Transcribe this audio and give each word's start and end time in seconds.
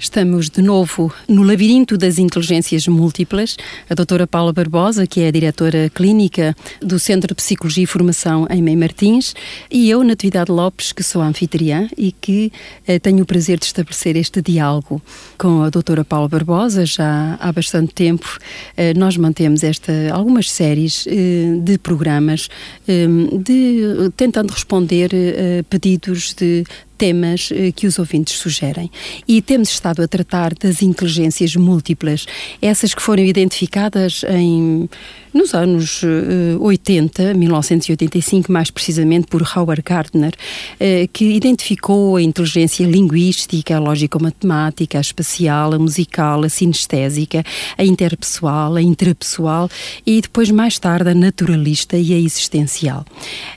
Estamos 0.00 0.48
de 0.48 0.62
novo 0.62 1.12
no 1.28 1.42
labirinto 1.42 1.98
das 1.98 2.16
inteligências 2.16 2.88
múltiplas. 2.88 3.58
A 3.88 3.94
doutora 3.94 4.26
Paula 4.26 4.50
Barbosa, 4.50 5.06
que 5.06 5.20
é 5.20 5.28
a 5.28 5.30
diretora 5.30 5.90
clínica 5.90 6.56
do 6.80 6.98
Centro 6.98 7.28
de 7.28 7.34
Psicologia 7.34 7.84
e 7.84 7.86
Formação 7.86 8.46
em 8.48 8.62
Mãe 8.62 8.74
Martins, 8.74 9.34
e 9.70 9.90
eu, 9.90 10.02
Natividade 10.02 10.50
Lopes, 10.50 10.90
que 10.90 11.02
sou 11.02 11.20
a 11.20 11.26
anfitriã 11.26 11.86
e 11.98 12.12
que 12.12 12.50
eh, 12.86 12.98
tenho 12.98 13.24
o 13.24 13.26
prazer 13.26 13.58
de 13.58 13.66
estabelecer 13.66 14.16
este 14.16 14.40
diálogo 14.40 15.02
com 15.36 15.64
a 15.64 15.68
doutora 15.68 16.02
Paula 16.02 16.28
Barbosa. 16.28 16.86
Já 16.86 17.36
há 17.38 17.52
bastante 17.52 17.92
tempo 17.92 18.38
eh, 18.78 18.94
nós 18.94 19.18
mantemos 19.18 19.62
esta, 19.62 19.92
algumas 20.14 20.50
séries 20.50 21.06
eh, 21.06 21.58
de 21.62 21.76
programas 21.76 22.48
eh, 22.88 23.06
de, 23.38 24.10
tentando 24.16 24.50
responder 24.50 25.10
eh, 25.12 25.62
pedidos 25.68 26.32
de 26.32 26.64
temas 27.00 27.48
eh, 27.50 27.72
que 27.72 27.86
os 27.86 27.98
ouvintes 27.98 28.36
sugerem. 28.36 28.90
E 29.26 29.40
temos 29.40 29.70
estado 29.70 30.02
a 30.02 30.06
tratar 30.06 30.52
das 30.52 30.82
inteligências 30.82 31.56
múltiplas, 31.56 32.26
essas 32.60 32.92
que 32.92 33.00
foram 33.00 33.24
identificadas 33.24 34.22
em 34.28 34.86
nos 35.32 35.54
anos 35.54 36.02
uh, 36.02 36.60
80, 36.60 37.34
1985, 37.34 38.50
mais 38.50 38.68
precisamente 38.68 39.28
por 39.28 39.42
Howard 39.42 39.80
Gardner, 39.80 40.32
uh, 40.34 41.08
que 41.12 41.24
identificou 41.24 42.16
a 42.16 42.22
inteligência 42.22 42.84
linguística, 42.84 43.76
a 43.76 43.78
lógico-matemática, 43.78 44.98
a 44.98 45.00
espacial, 45.00 45.72
a 45.72 45.78
musical, 45.78 46.44
a 46.44 46.48
sinestésica, 46.48 47.44
a 47.78 47.84
interpessoal, 47.84 48.74
a 48.74 48.82
intrapessoal 48.82 49.70
e 50.04 50.20
depois, 50.20 50.50
mais 50.50 50.80
tarde, 50.80 51.10
a 51.10 51.14
naturalista 51.14 51.96
e 51.96 52.12
a 52.12 52.18
existencial. 52.18 53.04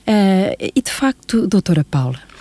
E, 0.05 0.79
de 0.79 0.91
facto, 0.91 1.47
doutora 1.47 1.83
Paula, 1.83 2.19
eh, 2.19 2.32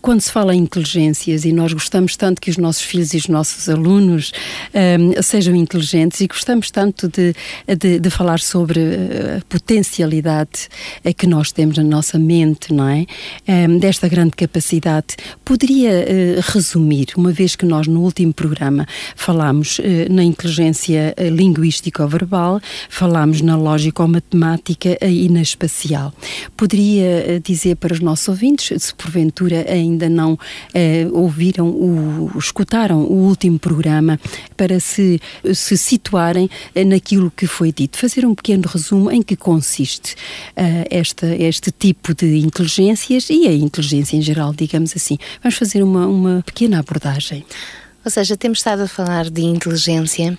quando 0.00 0.20
se 0.20 0.30
fala 0.30 0.54
em 0.54 0.62
inteligências 0.72 1.44
e 1.44 1.52
nós 1.52 1.72
gostamos 1.72 2.16
tanto 2.16 2.40
que 2.40 2.50
os 2.50 2.56
nossos 2.56 2.82
filhos 2.82 3.12
e 3.12 3.18
os 3.18 3.28
nossos 3.28 3.68
alunos 3.68 4.32
um, 4.74 5.12
ehm, 5.12 5.22
sejam 5.22 5.54
inteligentes 5.54 6.20
e 6.20 6.26
gostamos 6.26 6.70
tanto 6.70 7.08
de, 7.08 7.34
de, 7.78 7.98
de, 7.98 8.10
falar 8.10 8.40
sobre 8.40 8.80
eh, 8.80 9.38
a 9.38 9.44
potencialidade 9.48 10.68
eh, 11.04 11.12
que 11.12 11.26
nós 11.26 11.52
temos 11.52 11.76
na 11.76 11.84
nossa 11.84 12.18
mente, 12.18 12.72
não 12.72 12.88
é? 12.88 13.00
Um, 13.00 13.04
ehm, 13.46 13.78
desta 13.78 14.08
grande 14.08 14.32
capacidade, 14.32 15.16
poderia 15.44 15.90
uh, 15.90 16.52
resumir, 16.52 17.08
uma 17.16 17.32
vez 17.32 17.56
que 17.56 17.66
nós 17.66 17.86
no 17.86 18.00
último 18.00 18.32
programa 18.32 18.86
falámos 19.16 19.78
uh, 19.78 19.82
na 20.10 20.22
inteligência 20.22 21.14
linguística 21.18 22.02
ou 22.02 22.08
verbal, 22.08 22.60
falámos 22.88 23.40
na 23.40 23.56
lógica 23.56 24.02
ou 24.02 24.08
matemática 24.08 24.96
e 25.04 25.28
na 25.28 25.42
espacial. 25.42 26.12
Poderia 26.56 27.40
dizer 27.40 27.76
para 27.76 27.92
os 27.92 28.00
nossos 28.00 28.28
ouvintes, 28.28 28.82
se 28.82 28.94
porventura 28.94 29.61
ainda 29.68 30.08
não 30.08 30.38
eh, 30.74 31.06
ouviram, 31.12 31.68
o, 31.68 32.30
escutaram 32.38 33.00
o 33.02 33.26
último 33.28 33.58
programa 33.58 34.18
para 34.56 34.80
se, 34.80 35.20
se 35.54 35.76
situarem 35.76 36.48
eh, 36.74 36.84
naquilo 36.84 37.30
que 37.30 37.46
foi 37.46 37.72
dito. 37.72 37.98
Fazer 37.98 38.26
um 38.26 38.34
pequeno 38.34 38.64
resumo 38.66 39.10
em 39.10 39.22
que 39.22 39.36
consiste 39.36 40.14
uh, 40.56 40.86
esta, 40.90 41.26
este 41.26 41.70
tipo 41.70 42.14
de 42.14 42.38
inteligências 42.38 43.28
e 43.30 43.46
a 43.46 43.52
inteligência 43.52 44.16
em 44.16 44.22
geral, 44.22 44.52
digamos 44.52 44.92
assim. 44.96 45.18
Vamos 45.42 45.56
fazer 45.56 45.82
uma, 45.82 46.06
uma 46.06 46.42
pequena 46.44 46.78
abordagem. 46.78 47.44
Ou 48.04 48.10
seja, 48.10 48.36
temos 48.36 48.58
estado 48.58 48.82
a 48.82 48.88
falar 48.88 49.30
de 49.30 49.42
inteligência 49.42 50.36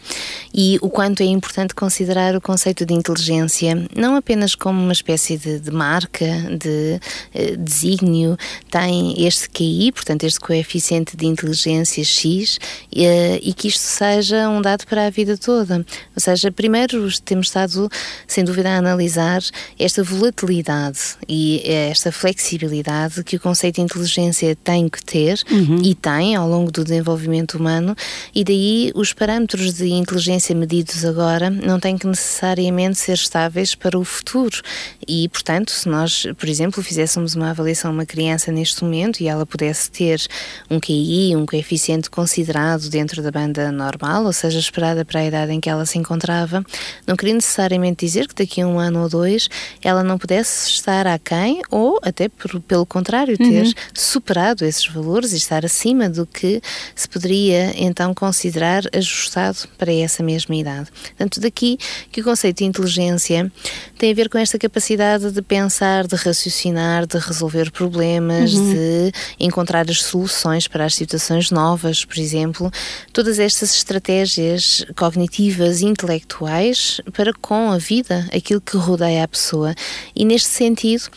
e 0.54 0.78
o 0.82 0.90
quanto 0.90 1.24
é 1.24 1.26
importante 1.26 1.74
considerar 1.74 2.36
o 2.36 2.42
conceito 2.42 2.86
de 2.86 2.94
inteligência 2.94 3.88
não 3.96 4.16
apenas 4.16 4.56
como 4.56 4.82
uma 4.82 4.94
espécie 4.94 5.38
de, 5.38 5.60
de 5.60 5.72
marca, 5.72 6.26
de 6.58 7.00
uh, 7.34 7.58
desígnio, 7.58 8.38
tem 8.70 9.26
este 9.26 9.50
QI, 9.50 9.92
portanto, 9.92 10.24
este 10.24 10.40
coeficiente 10.40 11.16
de 11.16 11.26
inteligência 11.26 12.04
X, 12.04 12.58
uh, 12.58 13.40
e 13.42 13.54
que 13.54 13.68
isto 13.68 13.82
seja 13.82 14.50
um 14.50 14.62
dado 14.62 14.86
para 14.86 15.08
a 15.08 15.10
vida 15.10 15.38
toda. 15.38 15.78
Ou 15.78 16.20
seja, 16.20 16.52
primeiro 16.52 17.10
temos 17.22 17.48
estado, 17.48 17.90
sem 18.28 18.44
dúvida, 18.44 18.70
a 18.70 18.78
analisar 18.78 19.42
esta 19.80 20.04
volatilidade 20.04 21.00
e 21.28 21.62
esta 21.66 22.12
flexibilidade 22.12 23.24
que 23.24 23.36
o 23.36 23.40
conceito 23.40 23.76
de 23.76 23.82
inteligência 23.82 24.56
tem 24.64 24.90
que 24.90 25.04
ter 25.04 25.42
uhum. 25.50 25.82
e 25.84 25.96
tem 25.96 26.36
ao 26.36 26.48
longo 26.48 26.72
do 26.72 26.84
desenvolvimento 26.84 27.53
humano 27.58 27.96
e 28.34 28.44
daí 28.44 28.91
os 28.96 29.14
parâmetros 29.14 29.74
de 29.74 29.90
inteligência 29.90 30.56
medidos 30.56 31.06
agora 31.06 31.50
não 31.50 31.80
têm 31.80 31.97
que 31.97 32.08
necessariamente 32.08 32.97
ser 32.97 33.14
estáveis 33.14 33.75
para 33.75 33.97
o 33.97 34.03
futuro 34.03 34.62
e, 35.08 35.28
portanto, 35.30 35.72
se 35.72 35.88
nós, 35.88 36.25
por 36.38 36.47
exemplo, 36.47 36.81
fizéssemos 36.81 37.36
uma 37.36 37.50
avaliação 37.50 37.92
a 37.92 37.94
uma 37.94 38.06
criança 38.06 38.52
neste 38.52 38.84
momento 38.84 39.22
e 39.22 39.28
ela 39.28 39.46
pudesse 39.46 39.90
ter 39.92 40.22
um 40.69 40.80
QI, 40.80 41.36
um 41.36 41.46
coeficiente 41.46 42.09
considerado 42.09 42.90
dentro 42.90 43.22
da 43.22 43.31
banda 43.31 43.72
normal, 43.72 44.25
ou 44.25 44.34
seja, 44.34 44.59
esperada 44.59 45.03
para 45.03 45.19
a 45.19 45.25
idade 45.25 45.52
em 45.52 45.59
que 45.59 45.69
ela 45.69 45.86
se 45.86 45.97
encontrava, 45.97 46.63
não 47.06 47.16
queria 47.16 47.34
necessariamente 47.34 48.06
dizer 48.06 48.28
que 48.28 48.36
daqui 48.36 48.62
a 48.62 48.68
um 48.68 48.80
ano 48.80 49.03
ou 49.03 49.09
dois 49.09 49.50
ela 49.81 50.03
não 50.03 50.18
pudesse 50.18 50.69
estar 50.69 51.08
aquém 51.08 51.62
ou 51.69 52.00
até 52.02 52.30
por, 52.30 52.59
pelo 52.62 52.86
contrário 52.86 53.38
ter 53.38 53.66
uhum. 53.66 53.74
superado 53.94 54.66
esses 54.66 54.86
valores 54.88 55.34
e 55.34 55.38
estar 55.38 55.66
acima 55.66 56.09
do 56.09 56.25
que 56.25 56.62
se 56.96 57.08
poderia 57.08 57.43
poderia 57.44 57.74
então 57.78 58.14
considerar 58.14 58.84
ajustado 58.94 59.68
para 59.78 59.92
essa 59.94 60.24
mesma 60.24 60.56
idade. 60.56 60.90
Portanto, 60.92 61.40
daqui 61.42 61.78
que 62.12 62.22
o 62.22 62.24
conceito 62.24 62.59
de 62.59 62.66
inteligência 62.66 63.52
tem 63.98 64.12
a 64.12 64.16
ver 64.16 64.30
com 64.30 64.38
esta 64.38 64.58
capacidade 64.58 65.31
de 65.31 65.42
pensar, 65.42 66.08
de 66.08 66.16
raciocinar, 66.16 67.06
de 67.06 67.18
resolver 67.18 67.72
problemas, 67.72 68.54
uhum. 68.54 68.74
de 68.74 69.12
encontrar 69.40 69.90
as 69.90 70.02
soluções 70.04 70.68
para 70.68 70.86
as 70.86 70.96
situações 70.96 71.52
novas, 71.52 72.06
por 72.06 72.18
exemplo, 72.18 72.72
todas 73.12 73.40
estas 73.40 73.75
estratégias 73.75 74.86
cognitivas 74.96 75.81
e 75.81 75.86
intelectuais 75.86 77.02
para 77.12 77.34
com 77.34 77.72
a 77.72 77.78
vida, 77.78 78.28
aquilo 78.34 78.62
que 78.62 78.78
rodeia 78.78 79.24
a 79.24 79.28
pessoa. 79.28 79.75
E 80.16 80.24
neste 80.24 80.50
sentido, 80.50 81.10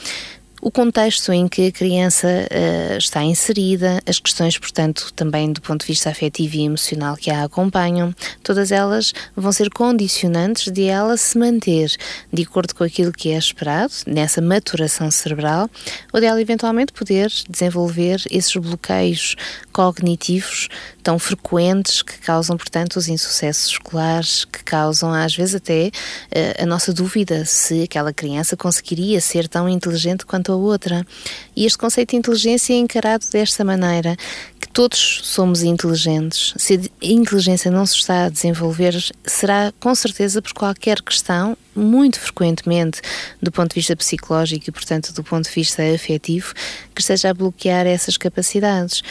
o 0.66 0.71
contexto 0.72 1.32
em 1.32 1.47
que 1.47 1.69
a 1.69 1.71
criança 1.71 2.27
uh, 2.27 2.99
está 2.99 3.22
inserida, 3.22 4.03
as 4.04 4.19
questões, 4.19 4.59
portanto, 4.59 5.12
também 5.15 5.53
do 5.53 5.60
ponto 5.60 5.82
de 5.82 5.87
vista 5.87 6.10
afetivo 6.10 6.56
e 6.56 6.65
emocional 6.65 7.16
que 7.16 7.31
a 7.31 7.44
acompanham, 7.44 8.12
todas 8.43 8.72
elas 8.72 9.12
vão 9.37 9.53
ser 9.53 9.71
condicionantes 9.71 10.72
de 10.72 10.87
ela 10.87 11.16
se 11.16 11.38
manter 11.38 11.93
de 12.32 12.43
acordo 12.43 12.75
com 12.75 12.82
aquilo 12.82 13.12
que 13.12 13.31
é 13.31 13.38
esperado, 13.38 13.93
nessa 14.09 14.43
maturação 14.43 15.09
cerebral, 15.09 15.71
ou 16.12 16.19
de 16.19 16.26
ela 16.26 16.43
eventualmente 16.43 16.93
poder 16.93 17.31
desenvolver 17.49 18.21
esses 18.28 18.56
bloqueios 18.56 19.37
cognitivos 19.76 20.70
tão 21.03 21.19
frequentes 21.19 22.00
que 22.00 22.16
causam, 22.19 22.56
portanto, 22.56 22.97
os 22.97 23.09
insucessos 23.09 23.72
escolares, 23.72 24.47
que 24.47 24.64
causam 24.64 25.12
às 25.12 25.37
vezes 25.37 25.56
até 25.56 25.88
uh, 25.88 26.62
a 26.62 26.66
nossa 26.66 26.94
dúvida 26.94 27.44
se 27.44 27.82
aquela 27.82 28.10
criança 28.10 28.56
conseguiria 28.56 29.20
ser 29.20 29.47
tão 29.47 29.69
inteligente 29.69 30.25
quanto 30.25 30.50
a 30.50 30.56
outra. 30.56 31.06
E 31.54 31.66
este 31.66 31.76
conceito 31.76 32.12
de 32.12 32.16
inteligência 32.16 32.72
é 32.72 32.78
encarado 32.78 33.26
desta 33.31 33.62
maneira, 33.66 34.16
que 34.59 34.66
todos 34.69 35.20
somos 35.25 35.62
inteligentes. 35.62 36.54
Se 36.56 36.91
a 37.03 37.06
inteligência 37.06 37.70
não 37.70 37.84
se 37.84 37.97
está 37.97 38.25
a 38.25 38.31
desenvolver, 38.31 38.94
será 39.26 39.75
com 39.78 39.94
certeza 39.94 40.41
por 40.41 40.54
qualquer 40.54 41.03
questão, 41.03 41.54
muito 41.75 42.19
frequentemente 42.19 43.03
do 43.43 43.53
ponto 43.53 43.69
de 43.69 43.75
vista 43.75 43.94
psicológico 43.94 44.70
e, 44.70 44.72
portanto, 44.72 45.12
do 45.12 45.22
ponto 45.22 45.47
de 45.47 45.54
vista 45.54 45.82
afetivo, 45.94 46.54
que 46.94 47.02
esteja 47.02 47.28
a 47.28 47.34
bloquear 47.34 47.87
essas 47.87 48.17
capacidades. 48.17 49.02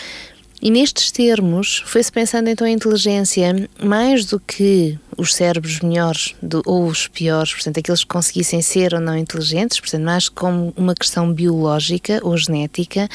E 0.62 0.72
nestes 0.72 1.12
termos, 1.12 1.84
foi-se 1.86 2.12
pensando 2.12 2.50
então 2.50 2.66
a 2.66 2.70
inteligência 2.70 3.70
mais 3.84 4.26
do 4.26 4.40
que 4.40 4.98
os 5.18 5.34
cérebros 5.34 5.80
melhores 5.80 6.36
do, 6.42 6.62
ou 6.66 6.88
os 6.88 7.08
piores, 7.08 7.54
portanto, 7.54 7.80
aqueles 7.80 8.02
que 8.02 8.08
conseguissem 8.08 8.62
ser 8.62 8.94
ou 8.94 9.00
não 9.00 9.18
inteligentes, 9.18 9.80
portanto, 9.80 10.04
mais 10.04 10.30
como 10.30 10.74
uma 10.76 10.94
questão 10.94 11.32
biológica 11.32 12.20
ou 12.24 12.36
genética, 12.38 13.08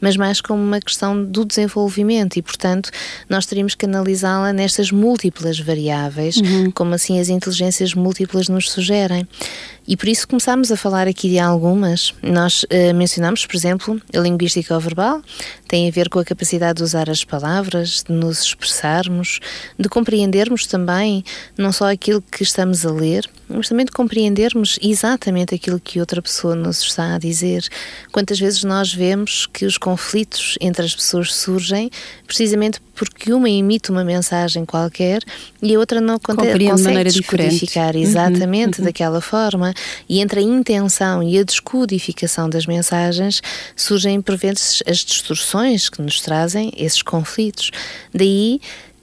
mas 0.00 0.16
mais 0.16 0.40
como 0.40 0.62
uma 0.62 0.80
questão 0.80 1.24
do 1.24 1.44
desenvolvimento 1.44 2.36
e, 2.36 2.42
portanto, 2.42 2.90
nós 3.28 3.46
teríamos 3.46 3.74
que 3.74 3.86
analisá-la 3.86 4.52
nestas 4.52 4.90
múltiplas 4.90 5.58
variáveis, 5.58 6.36
uhum. 6.36 6.70
como 6.70 6.94
assim 6.94 7.18
as 7.18 7.28
inteligências 7.28 7.94
múltiplas 7.94 8.48
nos 8.48 8.70
sugerem. 8.70 9.26
E 9.88 9.96
por 9.96 10.06
isso 10.06 10.28
começámos 10.28 10.70
a 10.70 10.76
falar 10.76 11.08
aqui 11.08 11.30
de 11.30 11.38
algumas. 11.38 12.12
Nós 12.22 12.64
uh, 12.64 12.94
mencionamos, 12.94 13.46
por 13.46 13.56
exemplo, 13.56 13.98
a 14.14 14.18
linguística 14.18 14.78
verbal, 14.78 15.22
tem 15.66 15.88
a 15.88 15.90
ver 15.90 16.10
com 16.10 16.18
a 16.18 16.24
capacidade 16.24 16.76
de 16.76 16.82
usar 16.82 17.08
as 17.08 17.24
palavras, 17.24 18.04
de 18.06 18.12
nos 18.12 18.42
expressarmos, 18.42 19.40
de 19.78 19.88
compreendermos 19.88 20.66
também 20.66 21.24
não 21.56 21.72
só 21.72 21.90
aquilo 21.90 22.20
que 22.20 22.42
estamos 22.42 22.84
a 22.84 22.92
ler, 22.92 23.24
mas 23.48 23.68
também 23.68 23.86
de 23.86 23.92
compreendermos 23.92 24.78
exatamente 24.82 25.54
aquilo 25.54 25.80
que 25.80 26.00
outra 26.00 26.20
pessoa 26.20 26.54
nos 26.54 26.82
está 26.82 27.14
a 27.14 27.18
dizer. 27.18 27.66
Quantas 28.12 28.38
vezes 28.38 28.64
nós 28.64 28.92
vemos 28.92 29.46
que 29.46 29.64
os 29.64 29.78
conflitos 29.78 30.56
entre 30.60 30.84
as 30.84 30.94
pessoas 30.94 31.34
surgem 31.34 31.90
precisamente 32.26 32.78
porque 32.94 33.32
uma 33.32 33.48
imita 33.48 33.92
uma 33.92 34.04
mensagem 34.04 34.64
qualquer 34.64 35.22
e 35.62 35.74
a 35.74 35.78
outra 35.78 36.00
não 36.00 36.18
consegue 36.18 37.04
descodificar 37.04 37.92
diferente. 37.92 37.96
Uhum, 37.96 38.02
exatamente 38.02 38.78
uhum, 38.78 38.84
uhum. 38.84 38.84
daquela 38.86 39.20
forma. 39.20 39.72
E 40.08 40.20
entre 40.20 40.40
a 40.40 40.42
intenção 40.42 41.22
e 41.22 41.38
a 41.38 41.42
descodificação 41.42 42.48
das 42.48 42.66
mensagens 42.66 43.42
surgem, 43.76 44.20
por 44.20 44.36
vezes, 44.36 44.82
as 44.86 44.98
distorções 44.98 45.88
que 45.88 46.02
nos 46.02 46.20
trazem 46.20 46.72
esses 46.76 47.02
conflitos. 47.02 47.70
Daí 48.14 48.60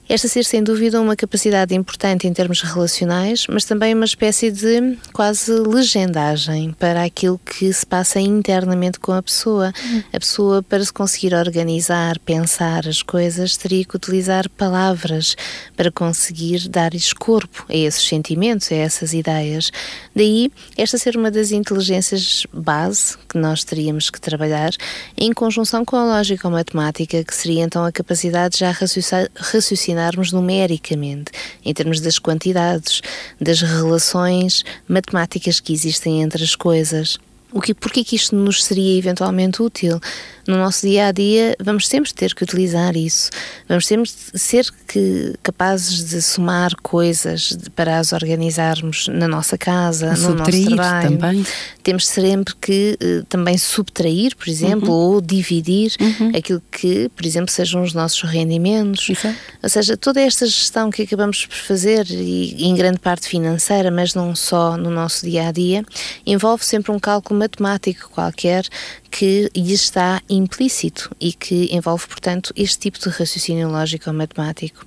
esta 0.08 0.28
ser, 0.28 0.44
sem 0.44 0.62
dúvida, 0.62 1.00
uma 1.00 1.16
capacidade 1.16 1.74
importante 1.74 2.28
em 2.28 2.32
termos 2.32 2.60
relacionais, 2.62 3.44
mas 3.48 3.64
também 3.64 3.92
uma 3.92 4.04
espécie 4.04 4.52
de 4.52 4.96
quase 5.12 5.52
legendagem 5.52 6.72
para 6.78 7.02
aquilo 7.02 7.40
que 7.44 7.72
se 7.72 7.84
passa 7.84 8.20
internamente 8.20 9.00
com 9.00 9.10
a 9.10 9.20
pessoa. 9.20 9.72
A 10.12 10.20
pessoa, 10.20 10.62
para 10.62 10.84
se 10.84 10.92
conseguir 10.92 11.34
organizar, 11.34 12.20
pensar 12.20 12.86
as 12.86 13.02
coisas, 13.02 13.56
teria 13.56 13.84
que 13.84 13.96
utilizar 13.96 14.48
palavras 14.50 15.36
para 15.76 15.90
conseguir 15.90 16.68
dar-lhes 16.68 17.12
corpo 17.12 17.66
a 17.68 17.74
esses 17.74 18.06
sentimentos, 18.06 18.70
a 18.70 18.76
essas 18.76 19.12
ideias. 19.12 19.72
Daí, 20.14 20.52
esta 20.76 20.98
ser 20.98 21.16
uma 21.16 21.32
das 21.32 21.50
inteligências 21.50 22.46
base 22.52 23.18
que 23.28 23.36
nós 23.36 23.64
teríamos 23.64 24.08
que 24.08 24.20
trabalhar, 24.20 24.70
em 25.16 25.32
conjunção 25.32 25.84
com 25.84 25.96
a 25.96 26.04
lógica 26.04 26.46
ou 26.46 26.54
matemática, 26.54 27.24
que 27.24 27.34
seria 27.34 27.64
então 27.64 27.84
a 27.84 27.90
capacidade 27.90 28.54
de 28.54 28.60
já 28.60 28.70
raciocinar 28.70 29.95
raciocinarmos 29.96 30.32
numericamente, 30.32 31.32
em 31.64 31.72
termos 31.72 32.00
das 32.00 32.18
quantidades, 32.18 33.00
das 33.40 33.62
relações 33.62 34.64
matemáticas 34.86 35.58
que 35.58 35.72
existem 35.72 36.22
entre 36.22 36.44
as 36.44 36.54
coisas. 36.54 37.18
O 37.52 37.60
que, 37.60 37.72
porquê 37.72 38.02
que 38.02 38.16
isto 38.16 38.34
nos 38.34 38.64
seria 38.64 38.98
eventualmente 38.98 39.62
útil? 39.62 40.00
No 40.46 40.56
nosso 40.56 40.86
dia 40.86 41.08
a 41.08 41.12
dia, 41.12 41.56
vamos 41.60 41.88
sempre 41.88 42.12
ter 42.14 42.32
que 42.34 42.44
utilizar 42.44 42.96
isso. 42.96 43.30
Vamos 43.68 43.86
sempre 43.86 44.08
ser 44.34 44.66
que, 44.86 45.34
capazes 45.42 46.04
de 46.04 46.22
somar 46.22 46.72
coisas 46.82 47.56
para 47.74 47.98
as 47.98 48.12
organizarmos 48.12 49.08
na 49.08 49.26
nossa 49.26 49.58
casa, 49.58 50.14
no 50.14 50.34
nosso 50.34 50.64
trabalho. 50.66 51.18
Também. 51.18 51.46
Temos 51.82 52.06
sempre 52.06 52.54
que 52.60 52.96
uh, 53.02 53.24
também 53.24 53.58
subtrair, 53.58 54.36
por 54.36 54.48
exemplo, 54.48 54.88
uhum. 54.88 55.14
ou 55.14 55.20
dividir 55.20 55.92
uhum. 56.00 56.32
aquilo 56.36 56.62
que, 56.70 57.08
por 57.16 57.26
exemplo, 57.26 57.50
sejam 57.50 57.82
os 57.82 57.92
nossos 57.92 58.22
rendimentos. 58.22 59.08
Isso. 59.08 59.28
Ou 59.62 59.68
seja, 59.68 59.96
toda 59.96 60.20
esta 60.20 60.46
gestão 60.46 60.90
que 60.90 61.02
acabamos 61.02 61.44
por 61.46 61.56
fazer, 61.56 62.06
e 62.08 62.66
em 62.66 62.74
grande 62.74 63.00
parte 63.00 63.28
financeira, 63.28 63.90
mas 63.90 64.14
não 64.14 64.36
só 64.36 64.76
no 64.76 64.90
nosso 64.90 65.26
dia 65.26 65.48
a 65.48 65.52
dia, 65.52 65.84
envolve 66.24 66.64
sempre 66.64 66.92
um 66.92 67.00
cálculo 67.00 67.35
matemático 67.36 68.10
qualquer 68.10 68.66
que 69.10 69.50
lhe 69.54 69.72
está 69.72 70.20
implícito 70.28 71.10
e 71.20 71.32
que 71.32 71.74
envolve, 71.74 72.06
portanto, 72.06 72.52
este 72.54 72.78
tipo 72.78 72.98
de 72.98 73.08
raciocínio 73.08 73.68
lógico 73.68 74.10
ou 74.10 74.16
matemático. 74.16 74.84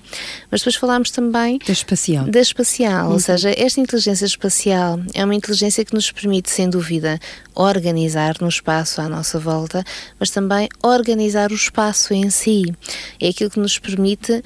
Mas 0.52 0.62
depois 0.62 0.76
falámos 0.76 1.12
também 1.12 1.60
da 1.66 1.74
espacial. 1.74 2.26
Da 2.26 2.40
espacial, 2.40 3.08
uhum. 3.08 3.14
ou 3.14 3.20
seja, 3.20 3.54
esta 3.58 3.80
inteligência 3.80 4.26
espacial 4.26 5.00
é 5.14 5.24
uma 5.24 5.36
inteligência 5.36 5.84
que 5.84 5.94
nos 5.94 6.12
permite, 6.12 6.50
sem 6.50 6.70
dúvida, 6.70 7.20
organizar 7.56 8.36
no 8.40 8.48
espaço 8.48 9.02
à 9.02 9.10
nossa 9.10 9.40
volta, 9.40 9.84
mas 10.20 10.30
também 10.30 10.70
organizar 10.84 11.52
o 11.52 11.56
espaço 11.56 12.14
em 12.14 12.30
si. 12.30 12.64
É 13.20 13.30
aquilo 13.30 13.50
que 13.50 13.60
nos 13.60 13.80
permite 13.80 14.44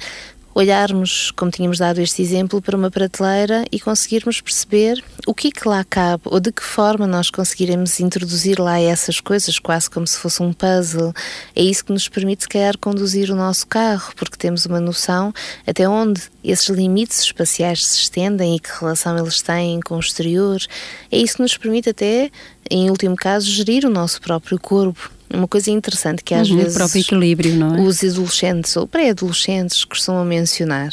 olharmos, 0.54 1.32
como 1.32 1.50
tínhamos 1.50 1.78
dado 1.78 2.00
este 2.00 2.22
exemplo, 2.22 2.62
para 2.62 2.76
uma 2.76 2.90
prateleira 2.90 3.64
e 3.72 3.80
conseguirmos 3.80 4.40
perceber 4.40 5.02
o 5.26 5.34
que 5.34 5.48
é 5.48 5.50
que 5.50 5.68
lá 5.68 5.82
cabe 5.84 6.22
ou 6.26 6.38
de 6.38 6.52
que 6.52 6.62
forma 6.62 7.06
nós 7.06 7.28
conseguiremos 7.28 7.98
introduzir 7.98 8.60
lá 8.60 8.80
essas 8.80 9.20
coisas, 9.20 9.58
quase 9.58 9.90
como 9.90 10.06
se 10.06 10.16
fosse 10.16 10.42
um 10.42 10.52
puzzle. 10.52 11.12
É 11.56 11.62
isso 11.62 11.84
que 11.84 11.92
nos 11.92 12.08
permite, 12.08 12.44
se 12.44 12.48
calhar, 12.48 12.78
conduzir 12.78 13.30
o 13.30 13.34
nosso 13.34 13.66
carro, 13.66 14.12
porque 14.16 14.36
temos 14.36 14.64
uma 14.64 14.80
noção 14.80 15.32
até 15.66 15.88
onde 15.88 16.22
esses 16.42 16.68
limites 16.68 17.20
espaciais 17.20 17.84
se 17.84 17.98
estendem 17.98 18.56
e 18.56 18.60
que 18.60 18.70
relação 18.80 19.18
eles 19.18 19.42
têm 19.42 19.80
com 19.80 19.96
o 19.96 20.00
exterior. 20.00 20.60
É 21.10 21.18
isso 21.18 21.36
que 21.36 21.42
nos 21.42 21.56
permite, 21.56 21.90
até, 21.90 22.30
em 22.70 22.90
último 22.90 23.16
caso, 23.16 23.50
gerir 23.50 23.84
o 23.84 23.90
nosso 23.90 24.20
próprio 24.20 24.58
corpo 24.60 25.10
uma 25.34 25.48
coisa 25.48 25.70
interessante 25.70 26.22
que 26.22 26.34
às 26.34 26.48
uhum, 26.48 26.58
vezes 26.58 26.74
próprio 26.74 27.00
equilíbrio, 27.00 27.54
não 27.56 27.76
é? 27.76 27.80
os 27.80 28.02
adolescentes 28.02 28.76
ou 28.76 28.86
pré-adolescentes 28.86 29.84
costumam 29.84 30.24
mencionar, 30.24 30.90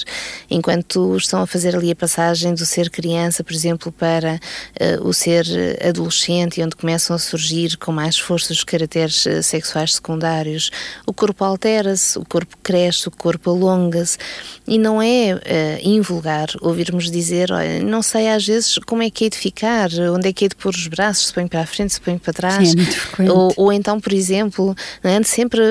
enquanto 0.50 1.16
estão 1.16 1.42
a 1.42 1.48
fazer 1.48 1.76
ali 1.76 1.92
a 1.92 1.96
passagem 1.96 2.54
do 2.54 2.66
ser 2.66 2.90
criança, 2.90 3.44
por 3.44 3.54
exemplo, 3.54 3.92
para 3.92 4.36
uh, 4.36 5.08
o 5.08 5.14
ser 5.14 5.46
adolescente, 5.88 6.62
onde 6.62 6.76
começam 6.76 7.16
a 7.16 7.20
surgir 7.20 7.78
com 7.78 7.92
mais 7.92 8.18
força 8.18 8.52
os 8.54 8.64
caracteres 8.64 9.26
uh, 9.26 9.44
sexuais 9.44 9.96
secundários, 9.96 10.72
o 11.06 11.14
corpo 11.14 11.44
altera-se, 11.44 12.18
o 12.18 12.26
corpo 12.26 12.58
cresce, 12.62 13.08
o 13.08 13.12
corpo 13.12 13.50
alonga-se, 13.50 14.18
e 14.68 14.78
não 14.78 15.02
é 15.02 15.36
uh, 15.36 15.88
invulgar 15.88 16.50
ouvirmos 16.62 17.10
dizer, 17.10 17.52
olha, 17.52 17.82
não 17.82 18.02
sei 18.02 18.30
às 18.30 18.46
vezes 18.46 18.78
como 18.86 19.04
é 19.04 19.10
que 19.10 19.26
é 19.26 19.30
de 19.30 19.38
ficar, 19.38 19.90
onde 20.14 20.30
é 20.30 20.34
que 20.34 20.46
é 20.46 20.48
de 20.48 20.56
pôr 20.56 20.74
os 20.74 20.88
braços, 20.88 21.28
se 21.28 21.34
põe 21.34 21.48
para 21.48 21.62
a 21.62 21.66
frente, 21.66 21.94
se 21.94 22.02
põe 22.02 22.18
para 22.18 22.34
trás, 22.34 22.70
Sim, 22.70 22.82
é 23.20 23.32
ou, 23.32 23.54
ou 23.56 23.74
então, 23.74 24.00
por 24.00 24.14
exemplo, 24.14 24.31
exemplo, 24.32 24.76
é? 25.04 25.16
ando 25.16 25.28
sempre 25.28 25.62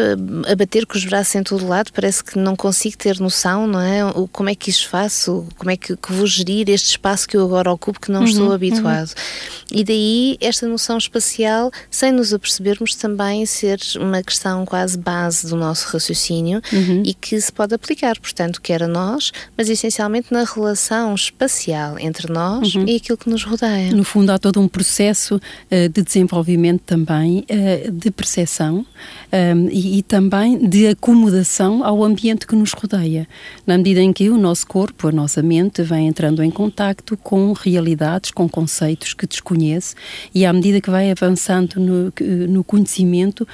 a 0.47 0.55
bater 0.55 0.87
com 0.87 0.97
os 0.97 1.05
braços 1.05 1.35
em 1.35 1.43
todo 1.43 1.67
lado, 1.67 1.91
parece 1.93 2.23
que 2.23 2.39
não 2.39 2.55
consigo 2.55 2.97
ter 2.97 3.19
noção, 3.19 3.67
não 3.67 3.81
é? 3.81 4.05
O, 4.05 4.29
como 4.29 4.51
é 4.51 4.55
que 4.55 4.71
isso 4.71 4.89
faço, 4.89 5.47
como 5.57 5.71
é 5.71 5.77
que, 5.77 5.97
que, 5.97 6.13
vou 6.13 6.27
gerir 6.27 6.69
este 6.69 6.91
espaço 6.91 7.27
que 7.27 7.37
eu 7.37 7.45
agora 7.45 7.73
ocupo 7.73 7.99
que 8.01 8.13
não 8.13 8.21
uhum, 8.21 8.27
estou 8.27 8.53
habituado. 8.53 9.11
Uhum. 9.11 9.79
E 9.79 9.85
daí 9.85 10.39
esta 10.41 10.67
noção 10.67 10.99
espacial, 10.99 11.71
sem 11.91 12.13
nos 12.13 12.35
apercebermos 12.35 12.95
também 12.95 13.47
ser 13.47 13.81
uma 13.97 14.23
questão 14.23 14.67
quase 14.67 14.99
base 14.99 15.47
do 15.47 15.57
nosso 15.57 15.87
raciocínio 15.89 16.61
uhum. 16.73 17.03
e 17.05 17.15
que 17.15 17.41
se 17.41 17.53
pode 17.53 17.75
aplicar, 17.75 18.19
portanto, 18.19 18.61
quer 18.61 18.83
a 18.83 18.89
nós, 18.89 19.33
mas 19.57 19.69
essencialmente 19.69 20.29
na 20.33 20.45
relação 20.45 21.15
espacial 21.15 21.99
entre 21.99 22.31
nós 22.33 22.75
uhum. 22.75 22.85
e 22.87 22.97
aquilo 22.97 23.17
que 23.17 23.31
nos 23.31 23.45
rodeia. 23.45 23.93
No 23.93 24.05
fundo, 24.05 24.31
há 24.31 24.39
todo 24.39 24.61
um 24.61 24.69
processo 24.69 25.37
uh, 25.37 25.89
de 25.89 26.03
desenvolvimento 26.03 26.83
também 26.85 27.45
uh, 27.51 27.91
de 27.91 28.11
percepção 28.11 28.40
percepção 28.41 28.87
um, 29.33 29.69
e, 29.71 29.99
e, 29.99 30.03
também 30.03 30.59
de 30.59 30.89
acomodação 30.89 31.85
ao 31.85 32.03
ambiente 32.03 32.47
que 32.47 32.57
nos 32.57 32.73
rodeia, 32.73 33.29
na 33.65 33.79
medida 33.79 34.01
em 34.01 34.13
que 34.13 34.29
o 34.29 34.37
nosso 34.37 34.67
corpo, 34.67 35.09
a 35.09 35.13
nossa 35.13 35.41
mente, 35.41 35.83
vem 35.83 36.09
entrando 36.09 36.43
em 36.43 36.51
contacto 36.51 37.17
com 37.17 37.53
realidades, 37.53 38.33
com 38.33 38.49
conceitos 38.49 39.15
que 39.15 39.27
desconhece 39.27 39.95
e 40.35 40.45
à 40.45 40.53
medida 40.53 40.81
que 40.81 40.91
vai 40.91 41.11
avançando 41.11 41.79
no, 41.79 42.13
no 42.49 42.65
conhecimento 42.65 43.47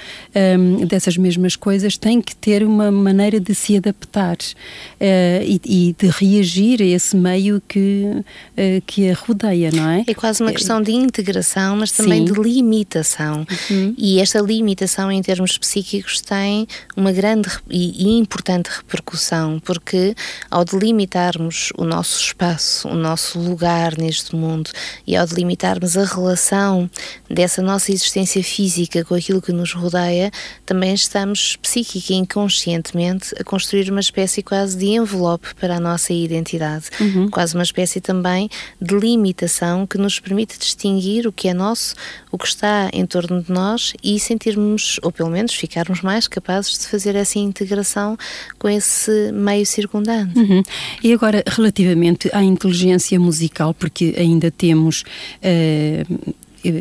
um, 0.59 0.87
dessas 0.87 1.17
mesmas 1.19 1.57
coisas, 1.57 1.99
tem 1.99 2.23
que 2.23 2.35
ter 2.35 2.63
uma 2.63 2.91
maneira 2.91 3.39
de 3.39 3.55
se 3.55 3.77
adaptar 3.77 4.37
uh, 4.37 5.45
e, 5.45 5.61
e, 5.65 5.97
de 5.99 6.09
reagir 6.09 6.81
a 6.81 6.87
esse 6.87 7.17
meio 7.17 7.61
que, 7.69 8.07
uh, 8.07 8.83
que 8.87 9.11
a 9.11 9.15
rodeia, 9.15 9.71
não 9.71 9.89
é? 9.91 10.05
É 10.07 10.15
quase 10.15 10.43
uma 10.43 10.53
questão 10.53 10.81
de 10.81 10.93
integração, 10.93 11.77
mas 11.77 11.93
também 11.93 12.27
Sim. 12.27 12.33
de 12.33 12.41
limitação. 12.41 13.47
Uhum. 13.71 13.95
E 13.99 14.21
esta 14.21 14.41
limitação 14.41 14.76
limitação 14.77 15.11
em 15.11 15.23
termos 15.23 15.57
psíquicos 15.57 16.21
tem 16.21 16.69
uma 16.95 17.11
grande 17.11 17.49
e 17.71 18.19
importante 18.19 18.69
repercussão, 18.69 19.59
porque 19.59 20.15
ao 20.51 20.65
delimitarmos 20.67 21.73
o 21.79 21.85
nosso 21.85 22.21
espaço, 22.21 22.87
o 22.89 22.95
nosso 22.95 23.39
lugar 23.39 23.97
neste 23.97 24.37
mundo 24.37 24.71
e 25.07 25.17
ao 25.17 25.27
delimitarmos 25.27 25.97
a 25.97 26.05
relação 26.05 26.91
dessa 27.31 27.63
nossa 27.63 27.91
existência 27.91 28.45
física 28.45 29.03
com 29.03 29.15
aquilo 29.15 29.41
que 29.41 29.51
nos 29.51 29.73
rodeia, 29.73 30.31
também 30.67 30.93
estamos 30.93 31.57
psíquica 31.57 32.13
e 32.13 32.17
inconscientemente 32.17 33.35
a 33.41 33.45
construir 33.45 33.91
uma 33.91 34.01
espécie 34.01 34.43
quase 34.43 34.77
de 34.77 34.87
envelope 34.87 35.55
para 35.55 35.77
a 35.77 35.81
nossa 35.81 36.13
identidade, 36.13 36.91
uhum. 37.01 37.31
quase 37.31 37.55
uma 37.55 37.65
espécie 37.65 38.01
também 38.01 38.51
de 38.81 38.95
limitação 38.95 39.87
que 39.87 39.97
nos 39.97 40.21
permite 40.21 40.59
distinguir 40.59 41.27
o 41.27 41.33
que 41.33 41.49
é 41.49 41.55
nosso, 41.55 41.95
o 42.31 42.37
que 42.37 42.47
está 42.47 42.91
em 42.93 43.07
torno 43.07 43.43
de 43.43 43.51
nós 43.51 43.95
e 44.03 44.21
sentirmos 44.21 44.66
sermos, 44.67 44.99
ou 45.03 45.13
pelo 45.13 45.31
menos 45.31 45.55
ficarmos 45.55 46.03
mais 46.03 46.27
capazes 46.27 46.79
de 46.79 46.87
fazer 46.87 47.15
essa 47.15 47.39
integração 47.39 48.17
com 48.59 48.69
esse 48.69 49.31
meio 49.33 49.65
circundante. 49.65 50.39
Uhum. 50.39 50.63
E 51.03 51.13
agora, 51.13 51.43
relativamente 51.47 52.29
à 52.33 52.43
inteligência 52.43 53.19
musical, 53.21 53.73
porque 53.73 54.15
ainda 54.19 54.51
temos. 54.51 55.05
Uh, 55.43 56.35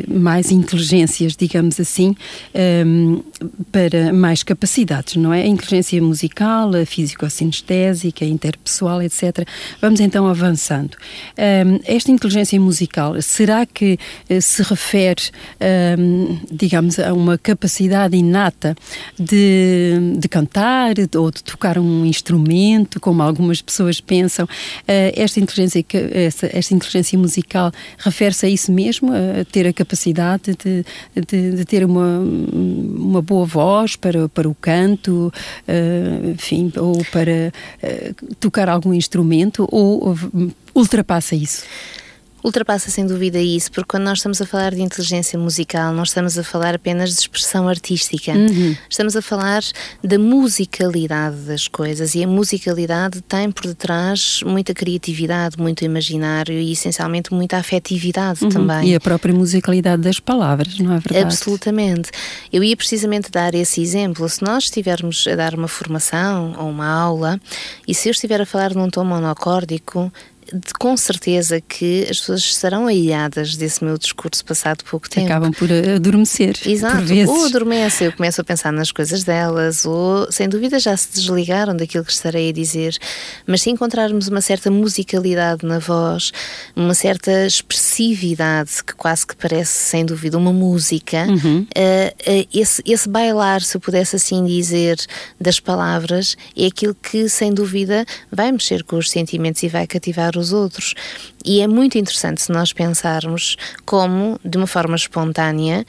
mais 0.08 0.50
inteligências, 0.50 1.36
digamos 1.36 1.78
assim, 1.80 2.14
um, 2.86 3.22
para 3.70 4.12
mais 4.12 4.42
capacidades, 4.42 5.16
não 5.16 5.32
é? 5.32 5.42
A 5.42 5.46
inteligência 5.46 6.00
musical, 6.00 6.74
a 6.74 6.86
físico-sinestésica, 6.86 8.24
a 8.24 8.28
interpessoal, 8.28 9.02
etc. 9.02 9.46
Vamos 9.80 10.00
então 10.00 10.26
avançando. 10.26 10.96
Um, 11.38 11.80
esta 11.84 12.10
inteligência 12.10 12.60
musical, 12.60 13.20
será 13.20 13.66
que 13.66 13.98
uh, 14.30 14.40
se 14.40 14.62
refere, 14.62 15.22
um, 15.98 16.38
digamos, 16.50 16.98
a 16.98 17.12
uma 17.12 17.36
capacidade 17.38 18.16
inata 18.16 18.76
de, 19.18 20.14
de 20.18 20.28
cantar 20.28 20.94
ou 21.16 21.30
de 21.30 21.42
tocar 21.42 21.78
um 21.78 22.04
instrumento, 22.04 23.00
como 23.00 23.22
algumas 23.22 23.60
pessoas 23.60 24.00
pensam? 24.00 24.44
Uh, 24.44 25.12
esta 25.14 25.40
inteligência, 25.40 25.84
esta, 26.12 26.50
esta 26.52 26.74
inteligência 26.74 27.18
musical 27.18 27.72
refere-se 27.98 28.46
a 28.46 28.48
isso 28.48 28.72
mesmo, 28.72 29.10
a 29.12 29.44
ter 29.44 29.66
a 29.66 29.72
capacidade 29.76 30.56
de, 30.56 30.84
de, 31.14 31.56
de, 31.56 31.64
ter 31.64 31.84
uma, 31.84 32.18
uma 32.18 33.22
boa 33.22 33.44
voz 33.44 33.94
para, 33.94 34.28
para 34.28 34.48
o 34.48 34.54
canto, 34.54 35.32
uh, 35.68 36.30
enfim, 36.30 36.72
ou 36.76 37.04
para 37.12 37.52
uh, 37.82 38.34
tocar 38.40 38.68
algum 38.68 38.92
instrumento, 38.94 39.68
ou 39.70 40.16
ultrapassa 40.74 41.36
isso? 41.36 41.64
Ultrapassa 42.46 42.90
sem 42.92 43.04
dúvida 43.04 43.40
isso, 43.40 43.72
porque 43.72 43.88
quando 43.88 44.04
nós 44.04 44.18
estamos 44.18 44.40
a 44.40 44.46
falar 44.46 44.72
de 44.72 44.80
inteligência 44.80 45.36
musical, 45.36 45.92
não 45.92 46.04
estamos 46.04 46.38
a 46.38 46.44
falar 46.44 46.76
apenas 46.76 47.10
de 47.10 47.20
expressão 47.20 47.68
artística, 47.68 48.32
uhum. 48.32 48.76
estamos 48.88 49.16
a 49.16 49.22
falar 49.22 49.62
da 50.02 50.16
musicalidade 50.16 51.36
das 51.38 51.66
coisas 51.66 52.14
e 52.14 52.22
a 52.22 52.26
musicalidade 52.28 53.20
tem 53.22 53.50
por 53.50 53.66
detrás 53.66 54.40
muita 54.46 54.72
criatividade, 54.72 55.56
muito 55.58 55.84
imaginário 55.84 56.54
e 56.54 56.70
essencialmente 56.70 57.34
muita 57.34 57.56
afetividade 57.56 58.44
uhum. 58.44 58.50
também. 58.50 58.90
E 58.90 58.94
a 58.94 59.00
própria 59.00 59.34
musicalidade 59.34 60.02
das 60.02 60.20
palavras, 60.20 60.78
não 60.78 60.92
é 60.92 61.00
verdade? 61.00 61.24
Absolutamente. 61.24 62.10
Eu 62.52 62.62
ia 62.62 62.76
precisamente 62.76 63.28
dar 63.28 63.56
esse 63.56 63.82
exemplo. 63.82 64.28
Se 64.28 64.44
nós 64.44 64.64
estivermos 64.64 65.26
a 65.26 65.34
dar 65.34 65.54
uma 65.54 65.66
formação 65.66 66.54
ou 66.58 66.70
uma 66.70 66.86
aula 66.86 67.40
e 67.88 67.92
se 67.92 68.08
eu 68.08 68.12
estiver 68.12 68.40
a 68.40 68.46
falar 68.46 68.72
num 68.72 68.88
tom 68.88 69.04
monocórdico, 69.04 70.12
de, 70.52 70.72
com 70.78 70.96
certeza 70.96 71.60
que 71.60 72.02
as 72.10 72.20
pessoas 72.20 72.40
estarão 72.40 72.86
aiadas 72.86 73.56
desse 73.56 73.84
meu 73.84 73.98
discurso 73.98 74.44
passado 74.44 74.84
pouco 74.84 75.08
tempo. 75.08 75.26
Acabam 75.26 75.52
por 75.52 75.68
adormecer. 75.72 76.56
Exato. 76.64 76.96
Por 76.96 77.04
vezes. 77.04 77.28
Ou 77.28 77.46
adormecem, 77.46 78.06
eu 78.06 78.12
começo 78.12 78.40
a 78.40 78.44
pensar 78.44 78.72
nas 78.72 78.92
coisas 78.92 79.24
delas, 79.24 79.84
ou 79.84 80.30
sem 80.30 80.48
dúvida 80.48 80.78
já 80.78 80.96
se 80.96 81.08
desligaram 81.12 81.76
daquilo 81.76 82.04
que 82.04 82.12
estarei 82.12 82.50
a 82.50 82.52
dizer. 82.52 82.96
Mas 83.46 83.62
se 83.62 83.70
encontrarmos 83.70 84.28
uma 84.28 84.40
certa 84.40 84.70
musicalidade 84.70 85.66
na 85.66 85.78
voz, 85.78 86.32
uma 86.74 86.94
certa 86.94 87.46
expressividade 87.46 88.84
que 88.84 88.94
quase 88.94 89.26
que 89.26 89.36
parece, 89.36 89.72
sem 89.72 90.04
dúvida, 90.04 90.38
uma 90.38 90.52
música, 90.52 91.26
uhum. 91.26 91.60
uh, 91.60 92.30
uh, 92.30 92.48
esse, 92.52 92.82
esse 92.86 93.08
bailar, 93.08 93.62
se 93.62 93.76
eu 93.76 93.80
pudesse 93.80 94.16
assim 94.16 94.44
dizer, 94.44 94.96
das 95.40 95.60
palavras, 95.60 96.36
é 96.56 96.66
aquilo 96.66 96.94
que, 96.94 97.28
sem 97.28 97.52
dúvida, 97.52 98.04
vai 98.30 98.52
mexer 98.52 98.84
com 98.84 98.96
os 98.96 99.10
sentimentos 99.10 99.62
e 99.62 99.68
vai 99.68 99.86
cativar 99.86 100.35
os 100.36 100.52
outros. 100.52 100.94
E 101.44 101.60
é 101.60 101.66
muito 101.66 101.98
interessante 101.98 102.42
se 102.42 102.52
nós 102.52 102.72
pensarmos 102.72 103.56
como, 103.84 104.38
de 104.44 104.56
uma 104.56 104.66
forma 104.66 104.96
espontânea, 104.96 105.84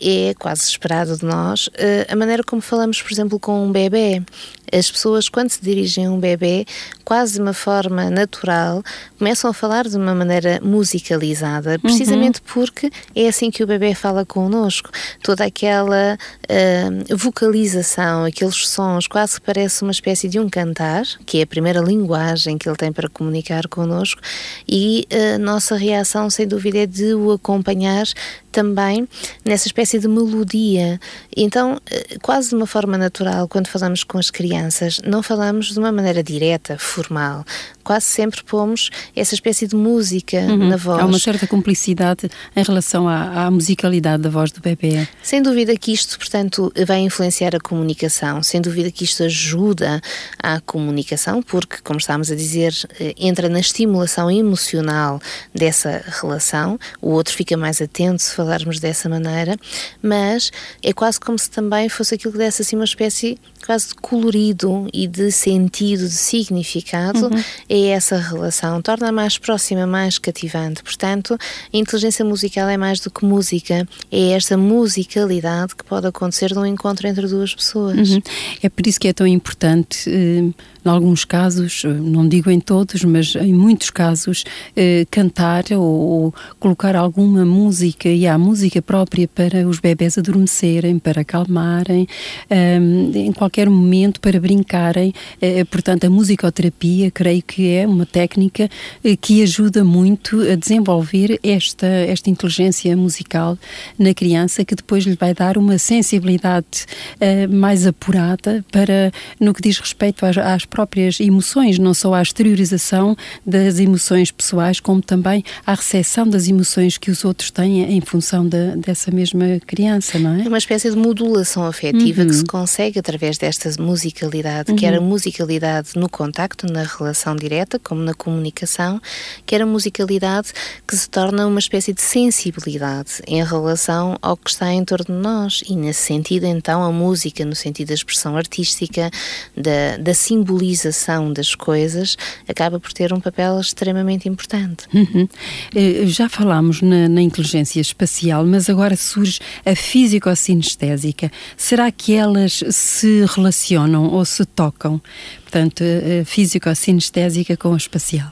é 0.00 0.34
quase 0.38 0.62
esperado 0.62 1.16
de 1.16 1.24
nós 1.24 1.68
eh, 1.74 2.06
a 2.08 2.16
maneira 2.16 2.42
como 2.42 2.62
falamos, 2.62 3.02
por 3.02 3.12
exemplo, 3.12 3.38
com 3.38 3.66
um 3.66 3.70
bebê. 3.70 4.22
As 4.72 4.90
pessoas, 4.90 5.28
quando 5.28 5.50
se 5.50 5.62
dirigem 5.62 6.06
a 6.06 6.10
um 6.10 6.18
bebê, 6.18 6.64
quase 7.04 7.34
de 7.34 7.40
uma 7.40 7.52
forma 7.52 8.10
natural, 8.10 8.82
começam 9.18 9.50
a 9.50 9.54
falar 9.54 9.88
de 9.88 9.96
uma 9.96 10.14
maneira 10.14 10.60
musicalizada, 10.62 11.78
precisamente 11.78 12.40
uhum. 12.40 12.46
porque 12.52 12.90
é 13.14 13.28
assim 13.28 13.50
que 13.50 13.62
o 13.62 13.66
bebê 13.66 13.94
fala 13.94 14.24
connosco. 14.24 14.90
Toda 15.22 15.44
aquela 15.44 16.16
uh, 16.16 17.16
vocalização, 17.16 18.24
aqueles 18.24 18.68
sons, 18.68 19.06
quase 19.06 19.40
que 19.40 19.46
parece 19.46 19.82
uma 19.82 19.92
espécie 19.92 20.28
de 20.28 20.38
um 20.38 20.48
cantar, 20.48 21.04
que 21.26 21.38
é 21.38 21.42
a 21.42 21.46
primeira 21.46 21.80
linguagem 21.80 22.56
que 22.56 22.68
ele 22.68 22.76
tem 22.76 22.92
para 22.92 23.08
comunicar 23.08 23.66
connosco, 23.68 24.20
e 24.68 25.06
a 25.34 25.38
nossa 25.38 25.76
reação, 25.76 26.30
sem 26.30 26.46
dúvida, 26.46 26.78
é 26.78 26.86
de 26.86 27.14
o 27.14 27.32
acompanhar 27.32 28.06
também 28.50 29.08
nessa 29.44 29.66
espécie 29.66 29.98
de 29.98 30.08
melodia. 30.08 31.00
Então, 31.36 31.80
eh, 31.90 32.16
quase 32.22 32.50
de 32.50 32.54
uma 32.56 32.66
forma 32.66 32.98
natural, 32.98 33.48
quando 33.48 33.68
falamos 33.68 34.04
com 34.04 34.18
as 34.18 34.30
crianças, 34.30 34.59
não 35.04 35.22
falamos 35.22 35.72
de 35.72 35.78
uma 35.78 35.92
maneira 35.92 36.22
direta, 36.22 36.78
formal. 36.78 37.44
Quase 37.90 38.06
sempre 38.06 38.40
pomos 38.44 38.88
essa 39.16 39.34
espécie 39.34 39.66
de 39.66 39.74
música 39.74 40.36
uhum. 40.36 40.68
na 40.68 40.76
voz. 40.76 41.02
Há 41.02 41.06
uma 41.06 41.18
certa 41.18 41.44
cumplicidade 41.44 42.30
em 42.54 42.62
relação 42.62 43.08
à, 43.08 43.46
à, 43.46 43.50
musicalidade 43.50 44.22
da 44.22 44.30
voz 44.30 44.52
do 44.52 44.60
bebê. 44.60 45.08
Sem 45.20 45.42
dúvida 45.42 45.76
que 45.76 45.92
isto, 45.92 46.16
portanto, 46.16 46.72
vai 46.86 47.00
influenciar 47.00 47.56
a 47.56 47.58
comunicação. 47.58 48.44
Sem 48.44 48.60
dúvida 48.60 48.92
que 48.92 49.02
isto 49.02 49.24
ajuda 49.24 50.00
à 50.40 50.60
comunicação, 50.60 51.42
porque, 51.42 51.78
como 51.82 51.98
estávamos 51.98 52.30
a 52.30 52.36
dizer, 52.36 52.72
eh, 53.00 53.12
entra 53.18 53.48
na 53.48 53.58
estimulação 53.58 54.30
emocional 54.30 55.20
dessa 55.52 56.00
relação. 56.20 56.78
O 57.02 57.10
outro 57.10 57.34
fica 57.34 57.56
mais 57.56 57.82
atento 57.82 58.22
se 58.22 58.36
falarmos 58.36 58.78
dessa 58.78 59.08
maneira, 59.08 59.56
mas 60.00 60.52
é 60.80 60.92
quase 60.92 61.18
como 61.18 61.36
se 61.36 61.50
também 61.50 61.88
fosse 61.88 62.14
aquilo 62.14 62.30
que 62.30 62.38
desse 62.38 62.62
assim 62.62 62.76
uma 62.76 62.84
espécie 62.84 63.36
quase 63.66 63.88
de 63.88 63.94
colorido 63.96 64.88
e 64.92 65.06
de 65.06 65.30
sentido, 65.30 66.04
de 66.04 66.14
significado, 66.14 67.26
uhum. 67.26 67.44
é 67.68 67.79
essa 67.86 68.16
relação. 68.16 68.80
Torna 68.82 69.12
mais 69.12 69.38
próxima, 69.38 69.86
mais 69.86 70.18
cativante. 70.18 70.82
Portanto, 70.82 71.36
a 71.72 71.76
inteligência 71.76 72.24
musical 72.24 72.68
é 72.68 72.76
mais 72.76 73.00
do 73.00 73.10
que 73.10 73.24
música, 73.24 73.86
é 74.10 74.30
esta 74.30 74.56
musicalidade 74.56 75.74
que 75.74 75.84
pode 75.84 76.06
acontecer 76.06 76.54
num 76.54 76.66
encontro 76.66 77.06
entre 77.06 77.26
duas 77.26 77.54
pessoas. 77.54 78.10
Uhum. 78.10 78.22
É 78.62 78.68
por 78.68 78.86
isso 78.86 79.00
que 79.00 79.08
é 79.08 79.12
tão 79.12 79.26
importante. 79.26 80.08
Eh, 80.08 80.50
em 80.84 80.88
alguns 80.88 81.24
casos, 81.24 81.82
não 81.84 82.26
digo 82.28 82.50
em 82.50 82.60
todos, 82.60 83.04
mas 83.04 83.34
em 83.34 83.52
muitos 83.52 83.90
casos, 83.90 84.44
eh, 84.76 85.06
cantar 85.10 85.64
ou, 85.72 85.80
ou, 85.80 86.34
colocar 86.58 86.96
alguma 86.96 87.44
música, 87.44 88.08
e 88.08 88.26
há 88.26 88.38
música 88.38 88.80
própria 88.80 89.28
para 89.28 89.66
os 89.66 89.78
bebés 89.78 90.16
adormecerem, 90.18 90.98
para 90.98 91.22
acalmarem, 91.22 92.06
eh, 92.48 92.78
em 93.14 93.32
qualquer 93.32 93.68
momento 93.68 94.20
para 94.20 94.40
brincarem. 94.40 95.12
Eh, 95.40 95.64
portanto, 95.64 96.04
a 96.04 96.10
musicoterapia, 96.10 97.10
creio 97.10 97.42
que 97.42 97.68
é 97.68 97.86
uma 97.86 98.06
técnica 98.06 98.68
eh, 99.04 99.16
que 99.16 99.42
ajuda 99.42 99.84
muito 99.84 100.40
a 100.40 100.54
desenvolver 100.54 101.38
esta, 101.42 101.86
esta 101.86 102.30
inteligência 102.30 102.96
musical 102.96 103.58
na 103.98 104.14
criança, 104.14 104.64
que 104.64 104.74
depois 104.74 105.04
lhe 105.04 105.16
vai 105.16 105.34
dar 105.34 105.58
uma 105.58 105.78
sensibilidade 105.78 106.86
eh, 107.20 107.46
mais 107.46 107.86
apurada 107.86 108.64
para, 108.70 109.12
no 109.38 109.52
que 109.52 109.62
diz 109.62 109.78
respeito 109.78 110.24
às, 110.24 110.36
às 110.38 110.64
próprias 110.70 111.20
emoções, 111.20 111.78
não 111.78 111.92
só 111.92 112.14
à 112.14 112.22
exteriorização 112.22 113.16
das 113.44 113.78
emoções 113.78 114.30
pessoais, 114.30 114.80
como 114.80 115.02
também 115.02 115.44
à 115.66 115.74
recepção 115.74 116.26
das 116.26 116.48
emoções 116.48 116.96
que 116.96 117.10
os 117.10 117.24
outros 117.24 117.50
têm 117.50 117.96
em 117.96 118.00
função 118.00 118.48
de, 118.48 118.76
dessa 118.76 119.10
mesma 119.10 119.60
criança, 119.66 120.18
não 120.18 120.34
é? 120.34 120.44
É 120.44 120.48
uma 120.48 120.58
espécie 120.58 120.90
de 120.90 120.96
modulação 120.96 121.64
afetiva 121.66 122.22
uhum. 122.22 122.28
que 122.28 122.34
se 122.34 122.44
consegue 122.44 122.98
através 122.98 123.36
desta 123.36 123.70
musicalidade, 123.82 124.70
uhum. 124.70 124.76
quer 124.76 124.94
a 124.94 125.00
musicalidade 125.00 125.90
no 125.96 126.08
contacto, 126.08 126.66
na 126.72 126.84
relação 126.84 127.34
direta, 127.36 127.78
como 127.78 128.00
na 128.00 128.14
comunicação, 128.14 129.00
quer 129.44 129.62
a 129.62 129.66
musicalidade 129.66 130.52
que 130.86 130.96
se 130.96 131.08
torna 131.08 131.46
uma 131.46 131.58
espécie 131.58 131.92
de 131.92 132.02
sensibilidade 132.02 133.22
em 133.26 133.44
relação 133.44 134.16
ao 134.22 134.36
que 134.36 134.50
está 134.50 134.72
em 134.72 134.84
torno 134.84 135.06
de 135.06 135.12
nós. 135.12 135.62
E 135.68 135.74
nesse 135.74 136.02
sentido, 136.02 136.44
então, 136.44 136.82
a 136.82 136.92
música, 136.92 137.44
no 137.44 137.54
sentido 137.54 137.88
da 137.88 137.94
expressão 137.94 138.36
artística, 138.36 139.10
da, 139.56 139.96
da 139.98 140.14
simbolização, 140.60 141.32
das 141.32 141.54
coisas 141.54 142.16
acaba 142.46 142.78
por 142.78 142.92
ter 142.92 143.12
um 143.12 143.20
papel 143.20 143.58
extremamente 143.60 144.28
importante. 144.28 144.86
Uhum. 144.92 145.28
Eh, 145.74 146.06
já 146.06 146.28
falámos 146.28 146.82
na, 146.82 147.08
na, 147.08 147.22
inteligência 147.22 147.80
espacial, 147.80 148.44
mas 148.44 148.68
agora 148.68 148.96
surge 148.96 149.40
a 149.64 149.74
físico-sinestésica. 149.74 151.30
Será 151.56 151.90
que 151.90 152.14
elas 152.14 152.62
se 152.70 153.24
relacionam 153.34 154.08
ou 154.12 154.24
se 154.24 154.44
tocam? 154.44 155.00
Portanto, 155.42 155.82
a 155.82 156.24
físico-sinestésica 156.24 157.56
com 157.56 157.74
a 157.74 157.76
espacial. 157.76 158.30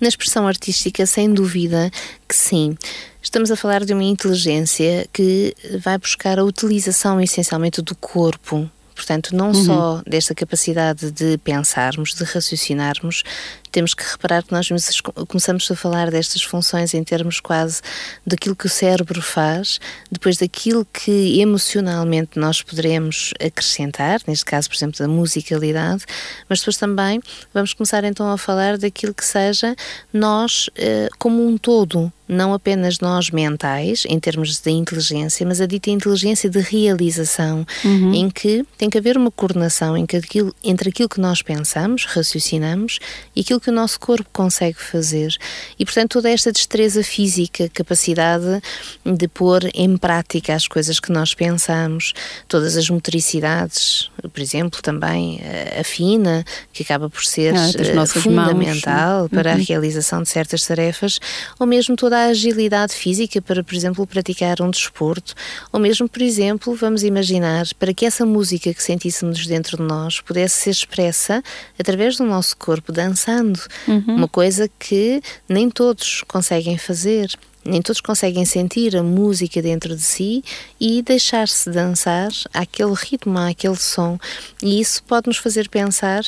Na 0.00 0.08
expressão 0.08 0.46
artística, 0.46 1.06
sem 1.06 1.32
dúvida 1.32 1.90
que 2.26 2.34
sim. 2.34 2.76
Estamos 3.22 3.50
a 3.50 3.56
falar 3.56 3.84
de 3.84 3.92
uma 3.92 4.04
inteligência 4.04 5.06
que 5.12 5.54
vai 5.82 5.98
buscar 5.98 6.38
a 6.38 6.44
utilização 6.44 7.20
essencialmente 7.20 7.82
do 7.82 7.94
corpo 7.94 8.68
Portanto, 8.98 9.36
não 9.36 9.52
uhum. 9.52 9.64
só 9.64 10.02
desta 10.04 10.34
capacidade 10.34 11.12
de 11.12 11.38
pensarmos, 11.38 12.14
de 12.14 12.24
raciocinarmos, 12.24 13.22
temos 13.70 13.94
que 13.94 14.04
reparar 14.04 14.42
que 14.42 14.52
nós 14.52 14.68
começamos 15.28 15.70
a 15.70 15.76
falar 15.76 16.10
destas 16.10 16.42
funções 16.42 16.94
em 16.94 17.02
termos 17.04 17.40
quase 17.40 17.80
daquilo 18.26 18.56
que 18.56 18.66
o 18.66 18.68
cérebro 18.68 19.20
faz, 19.20 19.80
depois 20.10 20.36
daquilo 20.36 20.84
que 20.84 21.40
emocionalmente 21.40 22.38
nós 22.38 22.62
poderemos 22.62 23.32
acrescentar, 23.40 24.20
neste 24.26 24.44
caso, 24.44 24.68
por 24.68 24.76
exemplo, 24.76 24.98
da 24.98 25.08
musicalidade, 25.08 26.04
mas 26.48 26.60
depois 26.60 26.76
também 26.76 27.20
vamos 27.52 27.72
começar 27.72 28.04
então 28.04 28.30
a 28.30 28.38
falar 28.38 28.78
daquilo 28.78 29.14
que 29.14 29.24
seja 29.24 29.74
nós 30.12 30.70
eh, 30.76 31.08
como 31.18 31.46
um 31.46 31.56
todo, 31.58 32.12
não 32.28 32.52
apenas 32.52 33.00
nós 33.00 33.30
mentais, 33.30 34.04
em 34.06 34.20
termos 34.20 34.60
de 34.60 34.70
inteligência, 34.70 35.46
mas 35.46 35.60
a 35.60 35.66
dita 35.66 35.90
inteligência 35.90 36.50
de 36.50 36.60
realização, 36.60 37.66
uhum. 37.84 38.12
em 38.12 38.30
que 38.30 38.64
tem 38.76 38.90
que 38.90 38.98
haver 38.98 39.16
uma 39.16 39.30
coordenação 39.30 39.96
entre 39.96 40.18
aquilo, 40.18 40.54
entre 40.62 40.90
aquilo 40.90 41.08
que 41.08 41.20
nós 41.20 41.40
pensamos, 41.40 42.04
raciocinamos 42.04 42.98
e 43.34 43.40
aquilo 43.40 43.57
que 43.60 43.70
o 43.70 43.72
nosso 43.72 43.98
corpo 43.98 44.28
consegue 44.32 44.80
fazer. 44.80 45.36
E, 45.78 45.84
portanto, 45.84 46.12
toda 46.12 46.30
esta 46.30 46.52
destreza 46.52 47.02
física, 47.02 47.68
capacidade 47.68 48.62
de 49.04 49.28
pôr 49.28 49.68
em 49.74 49.96
prática 49.96 50.54
as 50.54 50.66
coisas 50.66 51.00
que 51.00 51.12
nós 51.12 51.34
pensamos, 51.34 52.12
todas 52.46 52.76
as 52.76 52.88
motricidades, 52.90 54.10
por 54.32 54.40
exemplo, 54.40 54.80
também 54.82 55.40
a 55.78 55.84
fina, 55.84 56.44
que 56.72 56.82
acaba 56.82 57.08
por 57.08 57.24
ser 57.24 57.54
ah, 57.54 58.06
fundamental 58.06 59.20
mãos. 59.20 59.30
para 59.30 59.50
uhum. 59.52 59.56
a 59.56 59.62
realização 59.62 60.22
de 60.22 60.28
certas 60.28 60.64
tarefas, 60.64 61.18
ou 61.58 61.66
mesmo 61.66 61.96
toda 61.96 62.18
a 62.18 62.26
agilidade 62.26 62.94
física 62.94 63.40
para, 63.40 63.62
por 63.62 63.74
exemplo, 63.74 64.06
praticar 64.06 64.60
um 64.60 64.70
desporto, 64.70 65.34
ou 65.72 65.80
mesmo, 65.80 66.08
por 66.08 66.22
exemplo, 66.22 66.74
vamos 66.74 67.02
imaginar, 67.02 67.66
para 67.78 67.94
que 67.94 68.06
essa 68.06 68.24
música 68.24 68.72
que 68.72 68.82
sentíssemos 68.82 69.46
dentro 69.46 69.76
de 69.76 69.82
nós 69.82 70.20
pudesse 70.20 70.62
ser 70.62 70.70
expressa 70.70 71.42
através 71.78 72.16
do 72.16 72.24
nosso 72.24 72.56
corpo, 72.56 72.92
dançando. 72.92 73.47
Uhum. 73.86 74.16
Uma 74.16 74.28
coisa 74.28 74.68
que 74.78 75.22
nem 75.48 75.70
todos 75.70 76.22
conseguem 76.26 76.76
fazer 76.78 77.28
nem 77.68 77.82
todos 77.82 78.00
conseguem 78.00 78.44
sentir 78.44 78.96
a 78.96 79.02
música 79.02 79.60
dentro 79.60 79.94
de 79.94 80.02
si 80.02 80.42
e 80.80 81.02
deixar-se 81.02 81.70
dançar 81.70 82.30
àquele 82.54 82.94
ritmo, 82.94 83.38
àquele 83.38 83.76
som. 83.76 84.18
E 84.62 84.80
isso 84.80 85.02
pode 85.02 85.26
nos 85.26 85.36
fazer 85.36 85.68
pensar 85.68 86.22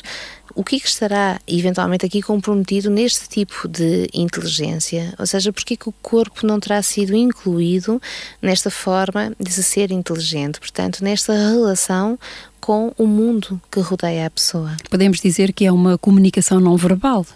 o 0.54 0.64
que, 0.64 0.76
é 0.76 0.80
que 0.80 0.88
estará 0.88 1.40
eventualmente 1.47 2.04
aqui 2.04 2.23
comprometido 2.23 2.90
neste 2.90 3.28
tipo 3.28 3.69
de 3.69 4.09
inteligência? 4.12 5.14
Ou 5.19 5.26
seja, 5.26 5.52
porque 5.52 5.76
que 5.76 5.88
o 5.88 5.95
corpo 6.02 6.47
não 6.47 6.59
terá 6.61 6.83
sido 6.83 7.14
incluído 7.14 8.00
nesta 8.40 8.71
forma 8.71 9.33
de 9.38 9.52
ser 9.52 9.90
inteligente? 9.90 10.61
Portanto, 10.61 11.02
nesta 11.02 11.33
relação 11.33 12.19
com 12.61 12.92
o 12.99 13.07
mundo 13.07 13.61
que 13.71 13.80
rodeia 13.80 14.26
a 14.26 14.30
pessoa. 14.30 14.76
Podemos 14.90 15.21
dizer 15.21 15.52
que 15.52 15.64
é 15.64 15.73
uma 15.73 15.97
comunicação 15.97 16.61
não 16.61 16.76
verbal 16.76 17.26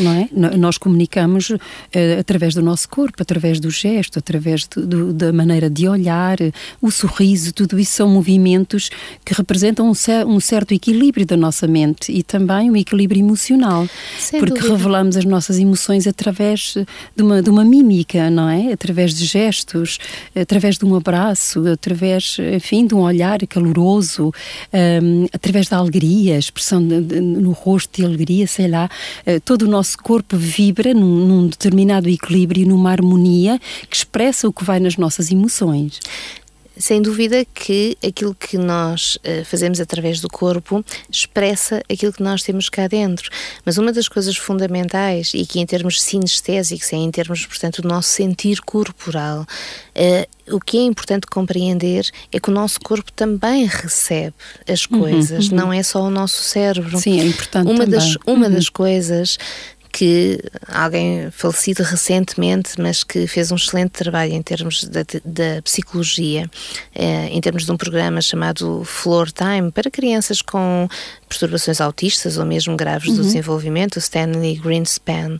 não 0.00 0.12
é? 0.12 0.28
Nós 0.56 0.78
comunicamos 0.78 1.50
uh, 1.50 1.58
através 2.18 2.54
do 2.54 2.62
nosso 2.62 2.88
corpo, 2.88 3.22
através 3.22 3.58
do 3.58 3.70
gesto, 3.70 4.18
através 4.18 4.66
do, 4.66 4.86
do, 4.86 5.12
da 5.12 5.32
maneira 5.32 5.68
de 5.68 5.88
olhar, 5.88 6.38
o 6.80 6.90
sorriso, 6.90 7.52
tudo 7.52 7.78
isso 7.78 7.92
são 7.92 8.08
movimentos 8.08 8.90
que 9.24 9.34
representam 9.34 9.88
um, 9.88 9.94
cer 9.94 10.26
um 10.26 10.40
certo 10.40 10.72
equilíbrio 10.72 11.26
da 11.26 11.36
nossa 11.36 11.66
mente 11.66 12.12
e 12.12 12.22
também 12.22 12.70
um 12.70 12.76
equilíbrio 12.76 13.20
emocional, 13.20 13.88
Sem 14.18 14.40
porque 14.40 14.60
dúvida. 14.60 14.76
revelamos 14.76 15.16
as 15.16 15.24
nossas 15.24 15.58
emoções 15.58 16.06
através 16.06 16.74
de 17.16 17.22
uma, 17.22 17.42
de 17.42 17.50
uma 17.50 17.64
mímica, 17.64 18.30
não 18.30 18.48
é? 18.48 18.72
Através 18.72 19.14
de 19.14 19.24
gestos, 19.24 19.98
através 20.34 20.76
de 20.76 20.84
um 20.84 20.94
abraço, 20.94 21.66
através, 21.68 22.36
enfim, 22.54 22.86
de 22.86 22.94
um 22.94 23.00
olhar 23.00 23.44
caloroso, 23.46 24.28
um, 24.28 24.32
ehm, 24.72 25.26
através 25.32 25.68
da 25.68 25.76
alegria, 25.76 26.38
expressão 26.38 26.86
de, 26.86 27.00
de, 27.00 27.20
no 27.20 27.52
rosto 27.52 28.00
de 28.00 28.06
alegria, 28.06 28.46
sei 28.46 28.68
lá, 28.68 28.88
uh, 29.26 29.40
todo 29.40 29.62
o 29.62 29.68
nosso 29.68 29.81
nosso 29.82 29.98
corpo 29.98 30.36
vibra 30.36 30.94
num, 30.94 31.26
num 31.26 31.46
determinado 31.48 32.08
equilíbrio, 32.08 32.68
numa 32.68 32.92
harmonia 32.92 33.60
que 33.90 33.96
expressa 33.96 34.48
o 34.48 34.52
que 34.52 34.62
vai 34.62 34.78
nas 34.78 34.96
nossas 34.96 35.32
emoções 35.32 35.98
sem 36.76 37.02
dúvida 37.02 37.44
que 37.44 37.96
aquilo 38.06 38.34
que 38.34 38.56
nós 38.56 39.16
uh, 39.16 39.44
fazemos 39.44 39.80
através 39.80 40.20
do 40.20 40.28
corpo 40.28 40.84
expressa 41.10 41.82
aquilo 41.90 42.12
que 42.12 42.22
nós 42.22 42.42
temos 42.42 42.68
cá 42.68 42.86
dentro. 42.86 43.30
Mas 43.64 43.78
uma 43.78 43.92
das 43.92 44.08
coisas 44.08 44.36
fundamentais, 44.36 45.32
e 45.34 45.44
que 45.44 45.60
em 45.60 45.66
termos 45.66 46.00
sinestésicos, 46.02 46.92
é 46.92 46.96
em 46.96 47.10
termos, 47.10 47.46
portanto, 47.46 47.82
do 47.82 47.88
nosso 47.88 48.08
sentir 48.08 48.60
corporal, 48.62 49.42
uh, 49.42 50.54
o 50.54 50.60
que 50.60 50.78
é 50.78 50.82
importante 50.82 51.26
compreender 51.26 52.10
é 52.30 52.40
que 52.40 52.50
o 52.50 52.52
nosso 52.52 52.80
corpo 52.80 53.12
também 53.12 53.66
recebe 53.66 54.34
as 54.68 54.86
uhum, 54.86 55.00
coisas, 55.00 55.46
uhum, 55.46 55.50
uhum. 55.50 55.64
não 55.64 55.72
é 55.72 55.82
só 55.82 56.02
o 56.02 56.10
nosso 56.10 56.42
cérebro. 56.42 56.98
Sim, 56.98 57.20
é 57.20 57.24
importante. 57.24 57.66
Uma, 57.66 57.84
também. 57.84 57.98
das, 57.98 58.16
uma 58.26 58.46
uhum. 58.46 58.52
das 58.52 58.68
coisas 58.68 59.38
que 59.92 60.40
alguém 60.66 61.30
falecido 61.30 61.82
recentemente, 61.82 62.80
mas 62.80 63.04
que 63.04 63.26
fez 63.26 63.52
um 63.52 63.56
excelente 63.56 63.90
trabalho 63.90 64.32
em 64.32 64.42
termos 64.42 64.84
da, 64.84 65.02
da 65.22 65.60
psicologia, 65.62 66.50
eh, 66.94 67.28
em 67.30 67.40
termos 67.42 67.66
de 67.66 67.72
um 67.72 67.76
programa 67.76 68.22
chamado 68.22 68.82
Floor 68.84 69.30
Time, 69.30 69.70
para 69.70 69.90
crianças 69.90 70.40
com 70.40 70.88
perturbações 71.32 71.80
autistas 71.80 72.36
ou 72.36 72.44
mesmo 72.44 72.76
graves 72.76 73.10
uhum. 73.10 73.16
do 73.16 73.22
desenvolvimento, 73.22 73.96
o 73.96 73.98
Stanley 73.98 74.56
Greenspan. 74.56 75.38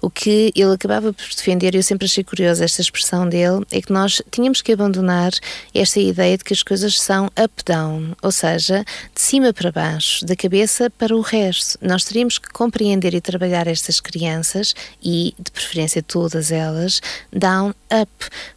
O 0.00 0.08
que 0.08 0.52
ele 0.54 0.72
acabava 0.72 1.12
por 1.12 1.26
defender, 1.28 1.74
e 1.74 1.78
eu 1.78 1.82
sempre 1.82 2.06
achei 2.06 2.22
curiosa 2.22 2.64
esta 2.64 2.80
expressão 2.80 3.28
dele, 3.28 3.64
é 3.70 3.80
que 3.80 3.92
nós 3.92 4.22
tínhamos 4.30 4.62
que 4.62 4.72
abandonar 4.72 5.32
esta 5.74 6.00
ideia 6.00 6.38
de 6.38 6.44
que 6.44 6.52
as 6.52 6.62
coisas 6.62 7.00
são 7.00 7.26
up-down, 7.26 8.14
ou 8.22 8.32
seja, 8.32 8.84
de 9.14 9.20
cima 9.20 9.52
para 9.52 9.72
baixo, 9.72 10.24
da 10.24 10.36
cabeça 10.36 10.90
para 10.90 11.16
o 11.16 11.20
resto. 11.20 11.78
Nós 11.82 12.04
teríamos 12.04 12.38
que 12.38 12.48
compreender 12.50 13.14
e 13.14 13.20
trabalhar 13.20 13.66
estas 13.66 14.00
crianças 14.00 14.74
e, 15.02 15.34
de 15.38 15.50
preferência, 15.50 16.02
todas 16.02 16.52
elas, 16.52 17.00
down-up, 17.32 18.10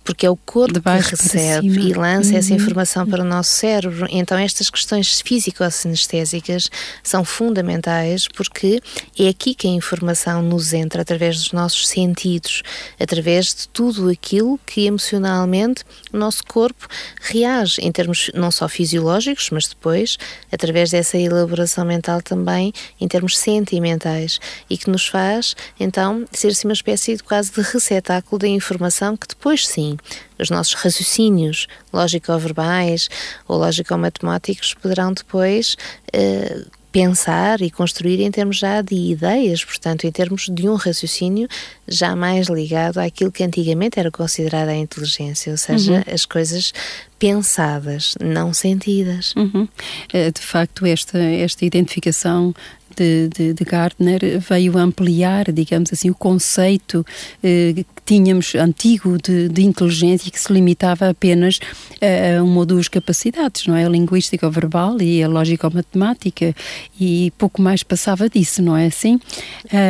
porque 0.03 0.25
é 0.25 0.29
o 0.29 0.37
corpo 0.37 0.79
que 0.81 0.89
recebe 1.09 1.89
e 1.89 1.93
lança 1.93 2.31
uhum. 2.31 2.37
essa 2.37 2.53
informação 2.53 3.05
para 3.07 3.21
o 3.21 3.25
nosso 3.25 3.51
cérebro. 3.51 4.07
Então, 4.09 4.37
estas 4.37 4.69
questões 4.69 5.21
físico-sinestésicas 5.21 6.69
são 7.03 7.23
fundamentais 7.23 8.27
porque 8.27 8.81
é 9.17 9.27
aqui 9.27 9.53
que 9.53 9.67
a 9.67 9.71
informação 9.71 10.41
nos 10.41 10.73
entra 10.73 11.01
através 11.01 11.37
dos 11.37 11.51
nossos 11.51 11.87
sentidos, 11.87 12.63
através 12.99 13.53
de 13.53 13.67
tudo 13.69 14.09
aquilo 14.09 14.59
que 14.65 14.85
emocionalmente 14.85 15.83
o 16.11 16.17
nosso 16.17 16.43
corpo 16.45 16.87
reage 17.21 17.81
em 17.81 17.91
termos 17.91 18.31
não 18.33 18.51
só 18.51 18.67
fisiológicos, 18.67 19.49
mas 19.51 19.67
depois 19.67 20.17
através 20.51 20.91
dessa 20.91 21.17
elaboração 21.17 21.85
mental 21.85 22.21
também 22.21 22.73
em 22.99 23.07
termos 23.07 23.37
sentimentais. 23.37 24.39
E 24.69 24.77
que 24.77 24.89
nos 24.89 25.07
faz 25.07 25.55
então 25.79 26.25
ser 26.31 26.49
assim 26.49 26.67
uma 26.67 26.73
espécie 26.73 27.15
de 27.15 27.23
quase 27.23 27.51
de 27.51 27.61
receptáculo 27.61 28.39
da 28.39 28.47
informação 28.47 29.15
que 29.15 29.27
depois 29.27 29.67
sim 29.67 29.97
os 30.39 30.49
nossos 30.49 30.73
raciocínios 30.73 31.67
lógico-verbais 31.93 33.09
ou 33.47 33.57
lógico-matemáticos 33.57 34.73
poderão 34.73 35.13
depois 35.13 35.75
uh, 36.13 36.69
pensar 36.95 37.61
e 37.61 37.69
construir 37.69 38.21
em 38.21 38.31
termos 38.31 38.57
já 38.57 38.81
de 38.81 38.95
ideias, 38.95 39.65
portanto, 39.65 40.07
em 40.07 40.11
termos 40.13 40.47
de 40.49 40.69
um 40.69 40.75
raciocínio 40.75 41.45
já 41.85 42.15
mais 42.15 42.47
ligado 42.47 42.99
àquilo 42.99 43.33
que 43.33 43.43
antigamente 43.43 43.99
era 43.99 44.09
considerada 44.09 44.71
a 44.71 44.75
inteligência, 44.77 45.51
ou 45.51 45.57
seja, 45.57 45.91
uhum. 45.91 46.13
as 46.13 46.25
coisas 46.25 46.73
pensadas, 47.19 48.15
não 48.23 48.53
sentidas. 48.53 49.33
Uhum. 49.35 49.67
Eh, 50.13 50.31
de 50.31 50.39
facto, 50.39 50.85
esta, 50.85 51.19
esta 51.19 51.65
identificação 51.65 52.55
de, 52.95 53.29
de, 53.29 53.53
de 53.53 53.63
Gardner 53.63 54.39
veio 54.39 54.77
ampliar, 54.77 55.51
digamos 55.51 55.91
assim, 55.91 56.09
o 56.09 56.15
conceito 56.15 57.05
eh, 57.43 57.73
que 57.75 57.85
tínhamos 58.05 58.55
antigo 58.55 59.17
de, 59.17 59.49
de, 59.49 59.63
inteligência 59.63 60.31
que 60.31 60.39
se 60.39 60.51
limitava 60.53 61.09
apenas 61.09 61.59
a, 62.01 62.39
a 62.39 62.43
uma 62.43 62.59
ou 62.59 62.65
duas 62.65 62.87
capacidades, 62.87 63.65
não 63.67 63.75
é? 63.75 63.85
A 63.85 63.89
linguística 63.89 64.45
ou 64.45 64.51
verbal 64.51 65.01
e 65.01 65.23
a 65.23 65.27
lógica 65.27 65.67
ou 65.67 65.73
matemática 65.73 66.55
e 66.99 67.31
pouco 67.37 67.61
mais 67.61 67.83
passava 67.83 68.29
disso, 68.29 68.61
não 68.61 68.77
é 68.77 68.87
assim? 68.87 69.19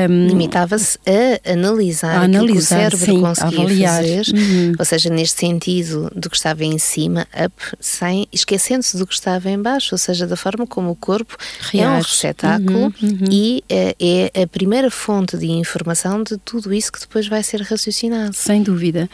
Um, 0.10 0.28
Limitava-se 0.28 0.98
a 1.06 1.52
analisar, 1.52 2.18
a 2.18 2.22
analisar 2.24 2.52
que 2.52 2.58
o 2.58 2.62
cérebro 2.62 3.06
sim, 3.06 3.22
conseguia 3.22 3.60
avaliar. 3.60 4.02
fazer, 4.02 4.24
uhum. 4.34 4.74
ou 4.80 4.86
seja, 4.86 5.10
neste 5.10 5.40
sentido 5.40 6.12
do 6.16 6.30
que 6.30 6.38
estava 6.38 6.64
em 6.64 6.78
cima, 6.80 7.28
up, 7.34 7.56
sem, 7.80 8.28
esquecendo-se 8.32 8.98
do 8.98 9.06
que 9.06 9.14
estava 9.14 9.50
em 9.50 9.62
baixo, 9.62 9.94
ou 9.94 10.00
seja, 10.00 10.26
da 10.26 10.36
forma 10.36 10.66
como 10.66 10.90
o 10.90 10.96
corpo 10.96 11.38
Reage. 11.72 11.80
é 11.80 11.90
um 11.90 12.02
receptáculo 12.02 12.80
uhum 12.80 12.95
uhum. 13.02 13.26
e 13.32 13.64
é, 13.70 13.96
é 14.00 14.44
a 14.44 14.48
primeira 14.48 14.90
fonte 14.90 15.38
de 15.38 15.48
informação 15.48 16.24
de 16.24 16.38
tudo 16.38 16.74
isso 16.74 16.92
que 16.92 17.00
depois 17.00 17.28
vai 17.28 17.44
ser 17.44 17.62
raciocinado. 17.62 18.34
Sem 18.36 18.62
dúvida. 18.62 19.10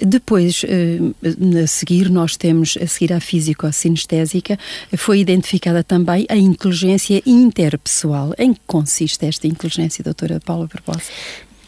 Depois, 0.00 0.62
eh, 0.64 0.98
a 1.62 1.66
seguir, 1.66 2.10
nós 2.10 2.36
temos, 2.36 2.76
a 2.80 2.86
seguir 2.86 3.12
à 3.12 3.20
físico-sinestésica, 3.20 4.58
foi 4.96 5.20
identificada 5.20 5.82
também 5.82 6.26
a 6.28 6.36
inteligência 6.36 7.22
interpessoal. 7.26 8.32
Em 8.38 8.52
que 8.54 8.60
consiste 8.66 9.24
esta 9.26 9.46
inteligência, 9.46 10.02
doutora 10.02 10.40
Paula 10.40 10.68
Barbosa? 10.72 11.10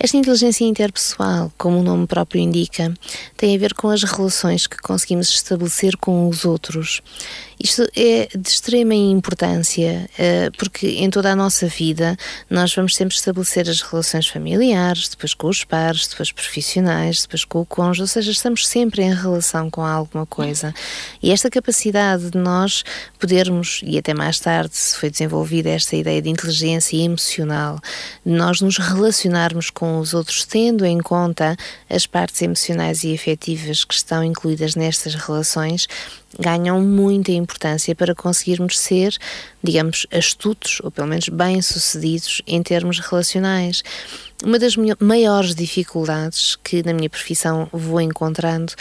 Esta 0.00 0.16
inteligência 0.16 0.64
interpessoal, 0.64 1.52
como 1.58 1.80
o 1.80 1.82
nome 1.82 2.06
próprio 2.06 2.40
indica, 2.40 2.94
tem 3.36 3.56
a 3.56 3.58
ver 3.58 3.74
com 3.74 3.88
as 3.88 4.04
relações 4.04 4.68
que 4.68 4.76
conseguimos 4.76 5.28
estabelecer 5.28 5.96
com 5.96 6.28
os 6.28 6.44
outros. 6.44 7.02
Isto 7.60 7.88
é 7.96 8.28
de 8.36 8.48
extrema 8.48 8.94
importância, 8.94 10.08
uh, 10.14 10.56
porque 10.56 10.86
em 10.86 11.10
toda 11.10 11.32
a 11.32 11.36
nossa 11.36 11.66
vida 11.66 12.16
nós 12.48 12.72
vamos 12.72 12.94
sempre 12.94 13.16
estabelecer 13.16 13.68
as 13.68 13.80
relações 13.80 14.28
familiares, 14.28 15.08
depois 15.08 15.34
com 15.34 15.48
os 15.48 15.64
pares, 15.64 16.06
depois 16.06 16.30
profissionais, 16.30 17.22
depois 17.22 17.44
com 17.44 17.60
o 17.60 17.66
cônjuge, 17.66 18.02
ou 18.02 18.06
seja, 18.06 18.30
estamos 18.30 18.66
sempre 18.66 19.02
em 19.02 19.12
relação 19.12 19.68
com 19.68 19.84
alguma 19.84 20.24
coisa. 20.24 20.72
E 21.20 21.32
esta 21.32 21.50
capacidade 21.50 22.30
de 22.30 22.38
nós 22.38 22.84
podermos, 23.18 23.80
e 23.82 23.98
até 23.98 24.14
mais 24.14 24.38
tarde 24.38 24.76
se 24.76 24.96
foi 24.96 25.10
desenvolvida 25.10 25.68
esta 25.68 25.96
ideia 25.96 26.22
de 26.22 26.28
inteligência 26.28 26.96
emocional, 26.96 27.80
de 28.24 28.32
nós 28.32 28.60
nos 28.60 28.78
relacionarmos 28.78 29.68
com 29.68 29.98
os 29.98 30.14
outros 30.14 30.44
tendo 30.44 30.86
em 30.86 30.98
conta 30.98 31.56
as 31.90 32.06
partes 32.06 32.40
emocionais 32.40 33.02
e 33.02 33.12
afetivas 33.12 33.84
que 33.84 33.94
estão 33.94 34.22
incluídas 34.22 34.76
nestas 34.76 35.14
relações, 35.14 35.88
ganham 36.38 36.80
muita 36.80 37.32
importância 37.32 37.94
para 37.94 38.14
conseguirmos 38.14 38.78
ser, 38.78 39.16
digamos, 39.62 40.06
astutos 40.10 40.80
ou 40.82 40.90
pelo 40.90 41.06
menos 41.06 41.28
bem-sucedidos 41.28 42.42
em 42.46 42.62
termos 42.62 42.98
relacionais. 42.98 43.82
Uma 44.44 44.58
das 44.58 44.74
maiores 45.00 45.54
dificuldades 45.54 46.56
que 46.62 46.82
na 46.82 46.92
minha 46.92 47.10
profissão 47.10 47.68
vou 47.72 48.00
encontrando 48.00 48.72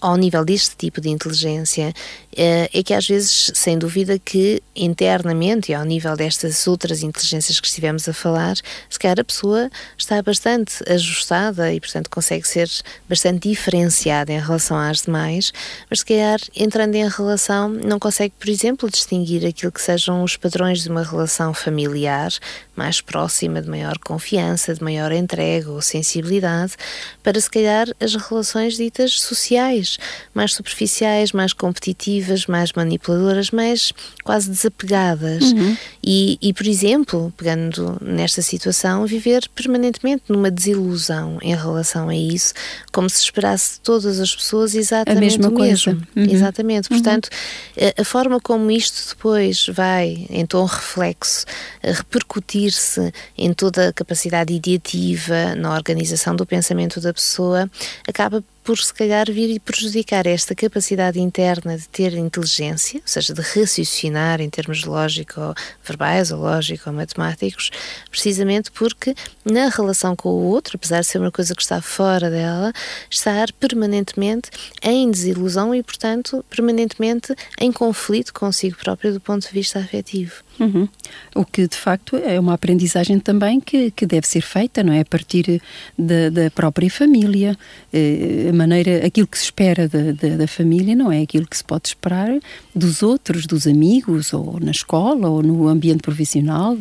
ao 0.00 0.16
nível 0.16 0.44
deste 0.44 0.76
tipo 0.76 1.00
de 1.00 1.08
inteligência 1.08 1.92
é 2.36 2.82
que 2.82 2.92
às 2.92 3.06
vezes, 3.06 3.50
sem 3.54 3.78
dúvida, 3.78 4.18
que 4.18 4.62
internamente 4.74 5.72
e 5.72 5.74
ao 5.74 5.84
nível 5.84 6.14
destas 6.16 6.66
outras 6.66 7.02
inteligências 7.02 7.58
que 7.58 7.66
estivemos 7.66 8.06
a 8.08 8.12
falar, 8.12 8.56
se 8.90 8.98
calhar 8.98 9.18
a 9.18 9.24
pessoa 9.24 9.70
está 9.96 10.20
bastante 10.20 10.74
ajustada 10.86 11.72
e, 11.72 11.80
portanto, 11.80 12.10
consegue 12.10 12.46
ser 12.46 12.68
bastante 13.08 13.48
diferenciada 13.48 14.32
em 14.32 14.40
relação 14.40 14.76
às 14.76 15.02
demais, 15.02 15.52
mas 15.88 16.00
se 16.00 16.04
calhar 16.04 16.38
entrando 16.54 16.94
em 16.94 17.08
relação 17.08 17.68
não 17.68 17.98
consegue, 17.98 18.34
por 18.38 18.48
exemplo, 18.48 18.90
distinguir 18.90 19.46
aquilo 19.46 19.72
que 19.72 19.80
sejam 19.80 20.22
os 20.22 20.36
padrões 20.36 20.82
de 20.82 20.90
uma 20.90 21.02
relação 21.02 21.54
familiar 21.54 22.30
mais 22.76 23.00
próxima, 23.00 23.62
de 23.62 23.70
maior 23.70 23.98
confiança, 23.98 24.74
de 24.74 24.84
maior 24.84 25.10
entrega 25.10 25.70
ou 25.70 25.80
sensibilidade, 25.80 26.74
para 27.22 27.40
se 27.40 27.50
calhar 27.50 27.88
as 27.98 28.14
relações 28.14 28.76
ditas 28.76 29.18
sociais, 29.20 29.96
mais 30.34 30.52
superficiais, 30.52 31.32
mais 31.32 31.54
competitivas, 31.54 32.25
mais 32.46 32.72
manipuladoras, 32.72 33.50
mais 33.50 33.92
quase 34.24 34.50
desapegadas. 34.50 35.52
Uhum. 35.52 35.76
E, 36.02 36.38
e, 36.40 36.52
por 36.52 36.66
exemplo, 36.66 37.32
pegando 37.36 37.98
nesta 38.00 38.42
situação, 38.42 39.06
viver 39.06 39.48
permanentemente 39.54 40.24
numa 40.28 40.50
desilusão 40.50 41.38
em 41.42 41.54
relação 41.54 42.08
a 42.08 42.16
isso, 42.16 42.54
como 42.92 43.08
se 43.08 43.22
esperasse 43.22 43.74
de 43.74 43.80
todas 43.80 44.18
as 44.20 44.34
pessoas 44.34 44.74
exatamente 44.74 45.18
a 45.18 45.20
mesma 45.20 45.48
o 45.48 45.52
coisa. 45.52 45.92
mesmo. 45.92 46.06
Uhum. 46.16 46.24
Exatamente. 46.24 46.90
Uhum. 46.90 46.96
Portanto, 46.96 47.28
a, 47.76 48.02
a 48.02 48.04
forma 48.04 48.40
como 48.40 48.70
isto 48.70 49.14
depois 49.14 49.66
vai, 49.68 50.26
em 50.30 50.44
tom 50.46 50.64
reflexo, 50.64 51.44
repercutir-se 51.82 53.12
em 53.36 53.52
toda 53.52 53.88
a 53.88 53.92
capacidade 53.92 54.52
ideativa, 54.52 55.54
na 55.54 55.74
organização 55.74 56.34
do 56.34 56.46
pensamento 56.46 57.00
da 57.00 57.12
pessoa, 57.12 57.70
acaba 58.06 58.42
por 58.66 58.78
se 58.78 58.92
calhar 58.92 59.30
vir 59.30 59.48
e 59.48 59.60
prejudicar 59.60 60.26
esta 60.26 60.52
capacidade 60.52 61.20
interna 61.20 61.78
de 61.78 61.88
ter 61.88 62.12
inteligência, 62.14 62.96
ou 62.96 63.06
seja, 63.06 63.32
de 63.32 63.40
raciocinar 63.40 64.40
em 64.40 64.50
termos 64.50 64.82
lógico-verbais 64.82 66.32
ou 66.32 66.40
lógico-matemáticos, 66.40 67.70
precisamente 68.10 68.72
porque 68.72 69.14
na 69.44 69.68
relação 69.68 70.16
com 70.16 70.30
o 70.30 70.42
outro, 70.48 70.76
apesar 70.76 71.00
de 71.02 71.06
ser 71.06 71.18
uma 71.18 71.30
coisa 71.30 71.54
que 71.54 71.62
está 71.62 71.80
fora 71.80 72.28
dela, 72.28 72.72
estar 73.08 73.52
permanentemente 73.52 74.50
em 74.82 75.08
desilusão 75.12 75.72
e, 75.72 75.80
portanto, 75.80 76.44
permanentemente 76.50 77.36
em 77.60 77.70
conflito 77.70 78.34
consigo 78.34 78.76
próprio 78.76 79.12
do 79.12 79.20
ponto 79.20 79.46
de 79.46 79.52
vista 79.52 79.78
afetivo. 79.78 80.44
Uhum. 80.58 80.88
O 81.34 81.44
que 81.44 81.68
de 81.68 81.76
facto 81.76 82.16
é 82.16 82.40
uma 82.40 82.54
aprendizagem 82.54 83.20
também 83.20 83.60
que, 83.60 83.90
que 83.90 84.06
deve 84.06 84.26
ser 84.26 84.40
feita, 84.40 84.82
não 84.82 84.92
é? 84.92 85.00
A 85.00 85.04
partir 85.04 85.60
da, 85.98 86.30
da 86.30 86.50
própria 86.50 86.90
família. 86.90 87.56
Eh, 87.92 88.50
maneira, 88.56 89.06
aquilo 89.06 89.26
que 89.26 89.38
se 89.38 89.44
espera 89.44 89.88
da, 89.88 90.12
da, 90.12 90.36
da, 90.36 90.48
família 90.48 90.96
não 90.96 91.12
é? 91.12 91.22
Aquilo 91.22 91.46
que 91.46 91.56
se 91.56 91.62
pode 91.62 91.88
esperar 91.88 92.38
dos 92.74 93.02
outros, 93.02 93.46
dos 93.46 93.66
amigos, 93.66 94.32
ou 94.32 94.58
na 94.60 94.70
escola, 94.70 95.28
ou 95.28 95.42
no 95.42 95.68
ambiente 95.68 96.02
profissional, 96.02 96.76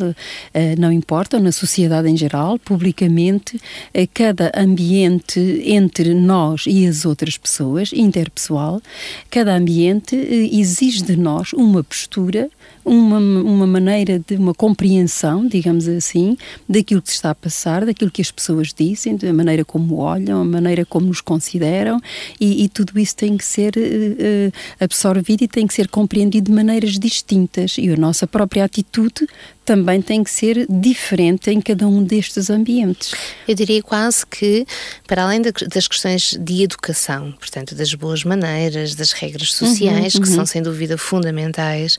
eh, 0.54 0.76
não 0.78 0.92
importa, 0.92 1.38
ou 1.38 1.44
na 1.44 1.52
sociedade 1.52 2.10
em 2.10 2.18
geral, 2.18 2.58
publicamente, 2.58 3.60
eh, 3.94 4.08
cada 4.08 4.52
ambiente 4.56 5.40
entre 5.66 6.14
nós 6.14 6.64
e 6.68 6.88
as 6.88 7.06
outras 7.06 7.38
pessoas, 7.38 7.92
interpessoal, 7.94 8.82
cada 9.30 9.56
ambiente 9.56 10.16
exige 10.16 11.04
de 11.04 11.16
nós 11.16 11.54
uma 11.54 11.84
postura 11.84 12.50
uma, 12.86 13.18
uma 13.18 13.66
maneira 13.66 14.20
de 14.20 14.36
uma 14.36 14.54
compreensão, 14.54 15.48
digamos 15.48 15.88
assim, 15.88 16.38
daquilo 16.70 17.02
que 17.02 17.10
se 17.10 17.16
está 17.16 17.32
a 17.32 17.36
passar, 17.36 17.84
daquilo 17.84 18.12
que 18.12 18.22
as 18.22 18.30
pessoas 18.30 18.72
dizem, 18.74 19.18
da 19.18 19.34
maneira 19.34 19.66
como 19.66 19.98
olham, 19.98 20.42
a 20.42 20.46
maneira 20.46 20.86
como 20.86 21.08
nos 21.08 21.20
consideram, 21.20 22.00
e, 22.40 22.64
e 22.64 22.70
tudo 22.70 23.00
isso 23.00 23.16
tem 23.16 23.36
que 23.36 23.44
ser 23.44 23.74
uh, 23.76 24.54
absorvido 24.80 25.44
e 25.44 25.48
tem 25.48 25.66
que 25.66 25.74
ser 25.74 25.88
compreendido 25.88 26.52
de 26.52 26.56
maneiras 26.56 27.00
distintas. 27.00 27.78
E 27.80 27.90
a 27.90 27.98
nossa 27.98 28.28
própria 28.28 28.64
atitude 28.64 29.28
também 29.66 30.00
tem 30.00 30.24
que 30.24 30.30
ser 30.30 30.68
diferente 30.70 31.50
em 31.50 31.60
cada 31.60 31.88
um 31.88 32.04
destes 32.04 32.52
ambientes. 32.52 33.16
Eu 33.48 33.56
diria 33.56 33.82
quase 33.82 34.26
que, 34.26 34.66
para 35.08 35.24
além 35.24 35.42
das 35.42 35.88
questões 35.88 36.38
de 36.40 36.62
educação, 36.64 37.32
portanto, 37.32 37.74
das 37.74 37.94
boas 37.96 38.24
maneiras, 38.24 38.94
das 38.94 39.12
regras 39.12 39.54
sociais, 39.54 40.14
uhum, 40.14 40.20
uhum. 40.20 40.26
que 40.26 40.30
são 40.30 40.46
sem 40.46 40.62
dúvida 40.62 40.98
fundamentais, 41.00 41.98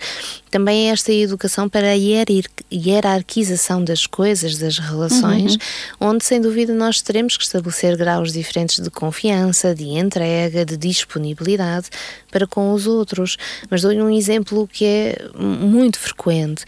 também 0.48 0.88
é 0.88 0.92
esta 0.92 1.12
educação 1.12 1.68
para 1.68 1.88
a 1.88 1.96
hierarquização 2.72 3.83
das 3.83 4.07
coisas, 4.07 4.57
das 4.59 4.79
relações, 4.79 5.55
uhum. 5.55 6.09
onde 6.09 6.24
sem 6.24 6.40
dúvida 6.40 6.72
nós 6.72 7.02
teremos 7.02 7.37
que 7.37 7.42
estabelecer 7.42 7.96
graus 7.96 8.33
diferentes 8.33 8.83
de 8.83 8.90
confiança, 8.90 9.74
de 9.74 9.85
entrega, 9.85 10.64
de 10.64 10.76
disponibilidade 10.76 11.88
para 12.31 12.46
com 12.46 12.72
os 12.72 12.87
outros. 12.87 13.37
Mas 13.68 13.83
dou-lhe 13.83 14.00
um 14.00 14.11
exemplo 14.11 14.68
que 14.72 14.85
é 14.85 15.29
muito 15.35 15.98
frequente. 15.98 16.64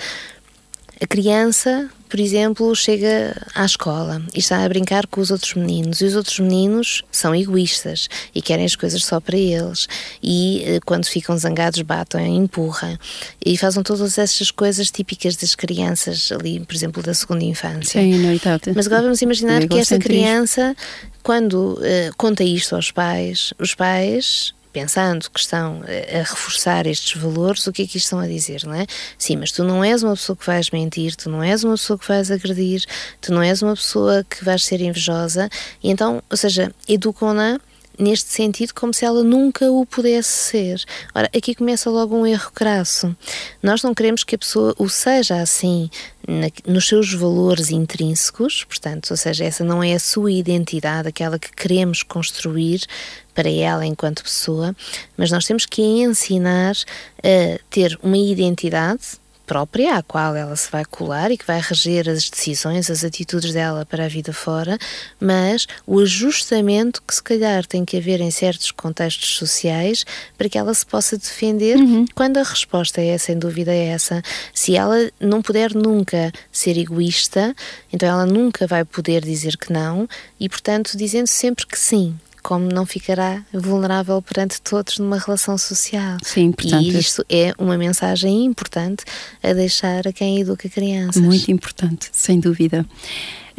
A 1.01 1.07
criança, 1.07 1.89
por 2.09 2.19
exemplo, 2.19 2.75
chega 2.75 3.41
à 3.55 3.65
escola 3.65 4.21
e 4.35 4.41
está 4.41 4.65
a 4.65 4.69
brincar 4.69 5.07
com 5.07 5.21
os 5.21 5.31
outros 5.31 5.55
meninos, 5.55 6.01
e 6.01 6.05
os 6.07 6.17
outros 6.17 6.41
meninos 6.41 7.05
são 7.13 7.33
egoístas 7.33 8.09
e 8.35 8.43
querem 8.43 8.65
as 8.65 8.75
coisas 8.75 9.05
só 9.05 9.21
para 9.21 9.37
eles, 9.37 9.87
e 10.21 10.65
eh, 10.67 10.81
quando 10.85 11.07
ficam 11.07 11.39
zangados 11.39 11.81
batem, 11.83 12.37
empurram 12.37 12.99
e 13.45 13.57
fazem 13.57 13.83
todas 13.85 14.19
essas 14.19 14.51
coisas 14.51 14.91
típicas 14.91 15.37
das 15.37 15.55
crianças 15.55 16.33
ali, 16.33 16.59
por 16.59 16.75
exemplo, 16.75 17.01
da 17.01 17.15
segunda 17.15 17.45
infância. 17.45 18.01
Sim, 18.01 18.19
noitade. 18.19 18.73
Mas 18.75 18.87
agora 18.87 19.03
vamos 19.03 19.23
imaginar 19.23 19.69
que 19.69 19.79
esta 19.79 19.99
criança, 20.01 20.75
quando 21.23 21.75
uh, 21.75 22.17
conta 22.17 22.43
isto 22.43 22.75
aos 22.75 22.91
pais, 22.91 23.55
os 23.59 23.73
pais 23.73 24.53
pensando 24.73 25.31
que 25.31 25.41
estão 25.41 25.83
a 25.83 26.19
reforçar 26.19 26.87
estes 26.87 27.21
valores, 27.21 27.67
o 27.67 27.73
que 27.73 27.83
é 27.83 27.87
que 27.87 27.99
estão 27.99 28.19
a 28.19 28.27
dizer, 28.27 28.65
não 28.65 28.75
é? 28.75 28.87
Sim, 29.17 29.37
mas 29.37 29.53
tu 29.53 29.65
não 29.65 29.83
és 29.85 30.03
uma 30.03 30.15
pessoa 30.15 30.37
que 30.37 30.47
vais 30.47 30.71
mentir, 30.71 31.17
tu 31.17 31.31
não 31.31 31.43
és 31.43 31.65
uma 31.65 31.75
pessoa 31.75 31.99
que 31.99 32.09
vais 32.09 32.31
agredir, 32.31 32.85
tu 33.21 33.33
não 33.33 33.43
és 33.43 33.63
uma 33.63 33.75
pessoa 33.75 34.25
que 34.29 34.45
vais 34.45 34.65
ser 34.65 34.81
invejosa, 34.81 35.49
e 35.83 35.91
então, 35.91 36.23
ou 36.31 36.37
seja, 36.37 36.73
educam-na 36.89 37.61
neste 37.99 38.33
sentido 38.33 38.73
como 38.73 38.95
se 38.95 39.05
ela 39.05 39.25
nunca 39.25 39.71
o 39.71 39.85
pudesse 39.85 40.31
ser. 40.31 40.85
Ora, 41.15 41.29
aqui 41.37 41.55
começa 41.55 41.91
logo 41.91 42.17
um 42.17 42.25
erro 42.25 42.53
crasso. 42.55 43.15
Nós 43.63 43.83
não 43.83 43.93
queremos 43.93 44.23
que 44.23 44.37
a 44.37 44.39
pessoa 44.39 44.75
o 44.79 44.89
seja 44.89 45.41
assim 45.41 45.91
na, 46.27 46.49
nos 46.67 46.87
seus 46.87 47.13
valores 47.13 47.71
intrínsecos, 47.71 48.65
portanto, 48.65 49.11
ou 49.11 49.17
seja, 49.17 49.45
essa 49.45 49.65
não 49.65 49.83
é 49.83 49.95
a 49.95 49.99
sua 49.99 50.31
identidade, 50.31 51.09
aquela 51.09 51.39
que 51.39 51.51
queremos 51.51 52.03
construir 52.03 52.83
para 53.39 53.49
ela 53.49 53.87
enquanto 53.87 54.25
pessoa, 54.25 54.75
mas 55.17 55.31
nós 55.31 55.47
temos 55.47 55.65
que 55.65 55.81
ensinar 55.81 56.75
a 57.23 57.61
ter 57.71 57.97
uma 58.03 58.19
identidade 58.19 59.21
própria 59.47 59.95
à 59.95 60.03
qual 60.03 60.35
ela 60.35 60.57
se 60.57 60.69
vai 60.69 60.85
colar 60.85 61.31
e 61.31 61.39
que 61.39 61.47
vai 61.47 61.61
reger 61.61 62.09
as 62.09 62.29
decisões, 62.29 62.91
as 62.91 63.05
atitudes 63.05 63.53
dela 63.53 63.87
para 63.87 64.07
a 64.07 64.09
vida 64.09 64.33
fora, 64.33 64.77
mas 65.21 65.69
o 65.87 66.01
ajustamento 66.01 67.01
que 67.01 67.15
se 67.15 67.23
calhar 67.23 67.65
tem 67.65 67.85
que 67.85 67.97
haver 67.97 68.21
em 68.21 68.33
certos 68.33 68.73
contextos 68.73 69.37
sociais 69.39 70.05
para 70.37 70.49
que 70.49 70.59
ela 70.59 70.75
se 70.75 70.85
possa 70.85 71.17
defender 71.17 71.77
uhum. 71.77 72.07
quando 72.17 72.39
a 72.39 72.43
resposta 72.43 73.01
é 73.01 73.17
sem 73.19 73.39
dúvida 73.39 73.73
é 73.73 73.87
essa. 73.87 74.21
Se 74.53 74.75
ela 74.75 75.13
não 75.21 75.41
puder 75.41 75.73
nunca 75.77 76.33
ser 76.51 76.77
egoísta, 76.77 77.55
então 77.93 78.09
ela 78.09 78.27
nunca 78.27 78.67
vai 78.67 78.85
poder 78.85 79.25
dizer 79.25 79.57
que 79.57 79.73
não 79.73 80.09
e, 80.41 80.49
portanto, 80.49 80.97
dizendo 80.97 81.29
sempre 81.29 81.65
que 81.65 81.79
sim 81.79 82.19
como 82.49 82.67
não 82.67 82.87
ficará 82.87 83.45
vulnerável 83.53 84.23
perante 84.23 84.59
todos 84.63 84.99
numa 84.99 85.19
relação 85.19 85.59
social. 85.59 86.17
Sim, 86.23 86.51
portanto. 86.51 86.83
E 86.83 86.99
isto 86.99 87.23
é 87.29 87.53
uma 87.59 87.77
mensagem 87.77 88.47
importante 88.47 89.05
a 89.43 89.53
deixar 89.53 90.09
a 90.09 90.13
quem 90.15 90.41
educa 90.41 90.67
crianças. 90.67 91.21
Muito 91.21 91.53
importante, 91.53 92.09
sem 92.11 92.41
dúvida. 92.41 92.87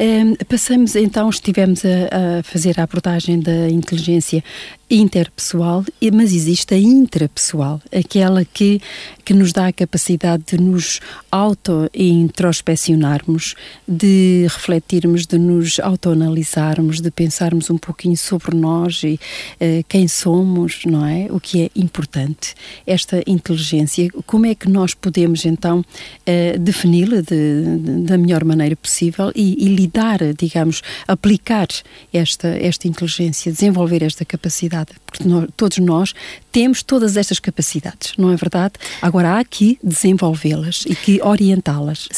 Um, 0.00 0.34
passamos 0.44 0.96
então, 0.96 1.30
estivemos 1.30 1.84
a, 1.84 2.38
a, 2.38 2.42
fazer 2.42 2.80
a 2.80 2.82
abordagem 2.82 3.38
da 3.38 3.68
inteligência 3.68 4.42
interpessoal, 4.90 5.84
mas 6.12 6.32
existe 6.32 6.74
a 6.74 6.78
intrapessoal, 6.78 7.80
aquela 7.94 8.44
que, 8.44 8.82
que 9.24 9.32
nos 9.32 9.52
dá 9.52 9.68
a 9.68 9.72
capacidade 9.72 10.42
de 10.44 10.60
nos 10.60 10.98
auto-introspeccionarmos, 11.30 13.54
de 13.86 14.48
refletirmos, 14.50 15.26
de 15.26 15.38
nos 15.38 15.78
autoanalisarmos, 15.78 17.00
de 17.00 17.12
pensarmos 17.12 17.70
um 17.70 17.78
pouquinho 17.78 18.16
sobre 18.16 18.56
nós 18.56 19.04
e 19.04 19.20
uh, 19.60 19.84
quem 19.88 20.08
somos, 20.08 20.80
não 20.84 21.06
é? 21.06 21.28
O 21.30 21.38
que 21.38 21.62
é 21.62 21.70
importante. 21.76 22.56
Esta 22.84 23.22
inteligência, 23.26 24.10
como 24.26 24.46
é 24.46 24.56
que 24.56 24.68
nós 24.68 24.92
podemos 24.92 25.46
então 25.46 25.78
uh, 25.80 26.58
defini-la 26.58 27.20
de, 27.20 27.78
de, 27.78 28.02
da 28.02 28.18
melhor 28.18 28.42
maneira 28.44 28.74
possível 28.74 29.30
e, 29.36 29.64
e 29.64 29.68
lidar, 29.68 30.18
digamos, 30.36 30.82
aplicar 31.06 31.68
esta, 32.12 32.48
esta 32.48 32.88
inteligência, 32.88 33.52
desenvolver 33.52 34.02
esta 34.02 34.24
capacidade 34.24 34.79
porque 35.06 35.24
nós, 35.24 35.48
todos 35.56 35.78
nós 35.78 36.14
temos 36.52 36.82
todas 36.82 37.16
estas 37.16 37.38
capacidades, 37.38 38.12
não 38.16 38.32
é 38.32 38.36
verdade? 38.36 38.74
Agora 39.00 39.30
há 39.30 39.38
aqui 39.40 39.78
desenvolvê-las 39.82 40.84
e 40.86 40.94
que 40.94 41.20
orientá-las 41.22 42.08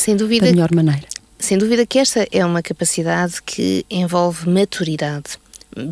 da 0.41 0.47
melhor 0.47 0.75
maneira. 0.75 1.07
Sem 1.39 1.59
dúvida 1.59 1.85
que 1.85 1.99
esta 1.99 2.27
é 2.31 2.47
uma 2.47 2.63
capacidade 2.63 3.43
que 3.43 3.85
envolve 3.91 4.49
maturidade. 4.49 5.42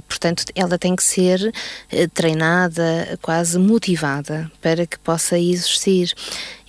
Portanto, 0.09 0.45
ela 0.55 0.79
tem 0.79 0.95
que 0.95 1.03
ser 1.03 1.53
eh, 1.91 2.07
treinada, 2.09 3.19
quase 3.23 3.59
motivada 3.59 4.51
para 4.61 4.87
que 4.87 4.99
possa 4.99 5.39
existir. 5.39 6.15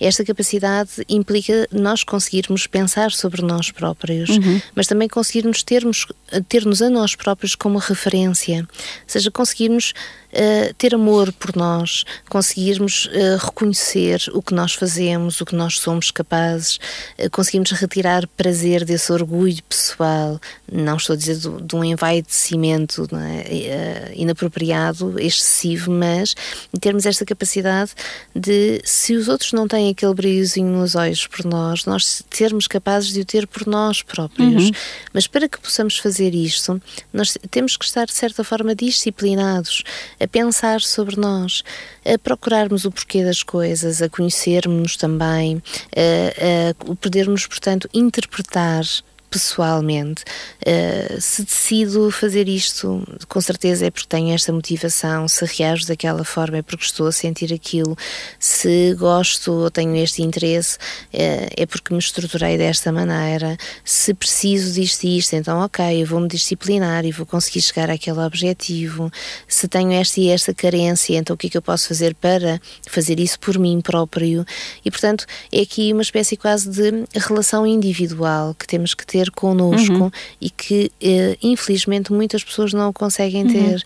Esta 0.00 0.24
capacidade 0.24 0.90
implica 1.08 1.68
nós 1.70 2.02
conseguirmos 2.02 2.66
pensar 2.66 3.12
sobre 3.12 3.42
nós 3.42 3.70
próprios, 3.70 4.30
uhum. 4.30 4.60
mas 4.74 4.86
também 4.86 5.08
conseguirmos 5.08 5.62
termos, 5.62 6.06
ter-nos 6.48 6.82
a 6.82 6.90
nós 6.90 7.14
próprios 7.14 7.54
como 7.54 7.78
referência, 7.78 8.60
ou 8.62 8.68
seja, 9.06 9.30
conseguirmos 9.30 9.94
uh, 10.32 10.74
ter 10.74 10.94
amor 10.94 11.32
por 11.32 11.54
nós, 11.54 12.04
conseguirmos 12.28 13.06
uh, 13.06 13.44
reconhecer 13.44 14.24
o 14.32 14.42
que 14.42 14.54
nós 14.54 14.74
fazemos, 14.74 15.40
o 15.40 15.44
que 15.44 15.54
nós 15.54 15.78
somos 15.78 16.10
capazes, 16.10 16.78
uh, 17.18 17.30
conseguirmos 17.30 17.70
retirar 17.72 18.26
prazer 18.28 18.84
desse 18.84 19.12
orgulho 19.12 19.62
pessoal. 19.68 20.40
Não 20.70 20.96
estou 20.96 21.14
a 21.14 21.16
dizer 21.16 21.36
de 21.36 21.76
um 21.76 21.84
envaidecimento 21.84 23.01
é? 23.12 24.12
inapropriado, 24.14 25.18
excessivo, 25.18 25.90
mas 25.90 26.34
termos 26.80 27.06
esta 27.06 27.24
capacidade 27.24 27.92
de, 28.34 28.80
se 28.84 29.14
os 29.14 29.28
outros 29.28 29.52
não 29.52 29.66
têm 29.68 29.90
aquele 29.90 30.14
brilhozinho 30.14 30.70
nos 30.70 30.94
olhos 30.94 31.26
por 31.26 31.44
nós, 31.44 31.84
nós 31.84 32.22
sermos 32.30 32.66
capazes 32.66 33.12
de 33.12 33.20
o 33.20 33.24
ter 33.24 33.46
por 33.46 33.66
nós 33.66 34.02
próprios. 34.02 34.64
Uhum. 34.64 34.70
Mas 35.12 35.26
para 35.26 35.48
que 35.48 35.58
possamos 35.58 35.98
fazer 35.98 36.34
isto, 36.34 36.80
nós 37.12 37.36
temos 37.50 37.76
que 37.76 37.84
estar 37.84 38.06
de 38.06 38.14
certa 38.14 38.44
forma 38.44 38.74
disciplinados 38.74 39.82
a 40.20 40.26
pensar 40.26 40.80
sobre 40.80 41.16
nós, 41.16 41.62
a 42.04 42.18
procurarmos 42.18 42.84
o 42.84 42.90
porquê 42.90 43.24
das 43.24 43.42
coisas, 43.42 44.02
a 44.02 44.08
conhecermos 44.08 44.96
também, 44.96 45.62
a, 45.96 46.90
a 46.90 46.94
podermos, 46.96 47.46
portanto, 47.46 47.88
interpretar 47.92 48.84
pessoalmente. 49.32 50.22
Uh, 50.60 51.18
se 51.18 51.42
decido 51.42 52.10
fazer 52.10 52.48
isto, 52.48 53.02
com 53.26 53.40
certeza 53.40 53.86
é 53.86 53.90
porque 53.90 54.06
tenho 54.06 54.34
esta 54.34 54.52
motivação. 54.52 55.26
Se 55.26 55.44
reajo 55.46 55.86
daquela 55.86 56.22
forma 56.22 56.58
é 56.58 56.62
porque 56.62 56.84
estou 56.84 57.06
a 57.06 57.12
sentir 57.12 57.52
aquilo. 57.52 57.96
Se 58.38 58.94
gosto 58.94 59.52
ou 59.52 59.70
tenho 59.70 59.96
este 59.96 60.22
interesse, 60.22 60.76
uh, 60.76 61.48
é 61.56 61.64
porque 61.64 61.94
me 61.94 61.98
estruturei 61.98 62.58
desta 62.58 62.92
maneira. 62.92 63.56
Se 63.82 64.12
preciso 64.12 64.74
disto 64.74 65.04
e 65.04 65.16
isto, 65.18 65.34
então, 65.34 65.60
ok, 65.60 66.02
eu 66.02 66.06
vou-me 66.06 66.28
disciplinar 66.28 67.06
e 67.06 67.10
vou 67.10 67.24
conseguir 67.24 67.62
chegar 67.62 67.88
àquele 67.88 68.20
objetivo. 68.20 69.10
Se 69.48 69.66
tenho 69.66 69.92
esta 69.92 70.20
e 70.20 70.28
esta 70.28 70.52
carência, 70.52 71.16
então 71.16 71.34
o 71.34 71.36
que 71.38 71.46
é 71.46 71.50
que 71.50 71.56
eu 71.56 71.62
posso 71.62 71.88
fazer 71.88 72.14
para 72.14 72.60
fazer 72.86 73.18
isso 73.18 73.40
por 73.40 73.58
mim 73.58 73.80
próprio? 73.80 74.44
E, 74.84 74.90
portanto, 74.90 75.24
é 75.50 75.62
aqui 75.62 75.90
uma 75.92 76.02
espécie 76.02 76.36
quase 76.36 76.68
de 76.68 77.04
relação 77.14 77.66
individual 77.66 78.54
que 78.54 78.66
temos 78.66 78.92
que 78.92 79.06
ter 79.06 79.21
ter 79.22 79.30
connosco 79.30 79.92
uhum. 79.92 80.10
e 80.40 80.50
que, 80.50 80.90
eh, 81.00 81.36
infelizmente, 81.42 82.12
muitas 82.12 82.42
pessoas 82.42 82.72
não 82.72 82.92
conseguem 82.92 83.44
uhum. 83.44 83.52
ter. 83.52 83.84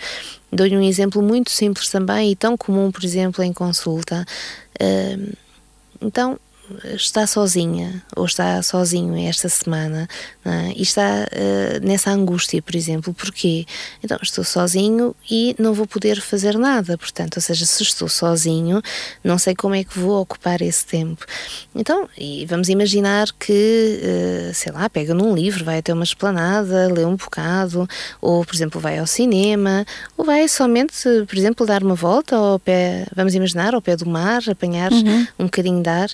Dou-lhe 0.52 0.76
um 0.76 0.82
exemplo 0.82 1.22
muito 1.22 1.50
simples 1.50 1.90
também 1.90 2.32
e 2.32 2.36
tão 2.36 2.56
comum, 2.56 2.90
por 2.90 3.04
exemplo, 3.04 3.44
em 3.44 3.52
consulta. 3.52 4.24
Uh, 4.80 5.36
então, 6.00 6.38
está 6.94 7.26
sozinha 7.26 8.02
ou 8.14 8.24
está 8.24 8.62
sozinho 8.62 9.16
esta 9.28 9.48
semana 9.48 10.08
é? 10.52 10.72
e 10.76 10.82
está 10.82 11.26
uh, 11.26 11.86
nessa 11.86 12.10
angústia, 12.10 12.62
por 12.62 12.76
exemplo, 12.76 13.12
porquê? 13.12 13.66
Então, 14.02 14.18
estou 14.22 14.44
sozinho 14.44 15.14
e 15.30 15.54
não 15.58 15.74
vou 15.74 15.86
poder 15.86 16.20
fazer 16.20 16.56
nada, 16.56 16.96
portanto, 16.96 17.36
ou 17.36 17.42
seja, 17.42 17.66
se 17.66 17.82
estou 17.82 18.08
sozinho, 18.08 18.80
não 19.24 19.38
sei 19.38 19.54
como 19.54 19.74
é 19.74 19.82
que 19.82 19.98
vou 19.98 20.20
ocupar 20.20 20.62
esse 20.62 20.84
tempo. 20.86 21.24
Então, 21.74 22.08
e 22.16 22.46
vamos 22.46 22.68
imaginar 22.68 23.28
que, 23.38 24.00
uh, 24.02 24.54
sei 24.54 24.72
lá, 24.72 24.88
pega 24.88 25.14
num 25.14 25.34
livro, 25.34 25.64
vai 25.64 25.78
até 25.78 25.92
uma 25.92 26.04
esplanada, 26.04 26.92
lê 26.92 27.04
um 27.04 27.16
bocado, 27.16 27.88
ou, 28.20 28.44
por 28.44 28.54
exemplo, 28.54 28.80
vai 28.80 28.98
ao 28.98 29.06
cinema, 29.06 29.84
ou 30.16 30.24
vai 30.24 30.46
somente, 30.48 31.02
por 31.26 31.36
exemplo, 31.36 31.66
dar 31.66 31.82
uma 31.82 31.94
volta 31.94 32.36
ao 32.36 32.58
pé, 32.58 33.06
vamos 33.14 33.34
imaginar, 33.34 33.74
ao 33.74 33.82
pé 33.82 33.96
do 33.96 34.06
mar, 34.06 34.42
apanhar 34.48 34.92
uhum. 34.92 35.26
um 35.38 35.44
bocadinho 35.44 35.82
de 35.82 35.88
ar. 35.88 36.08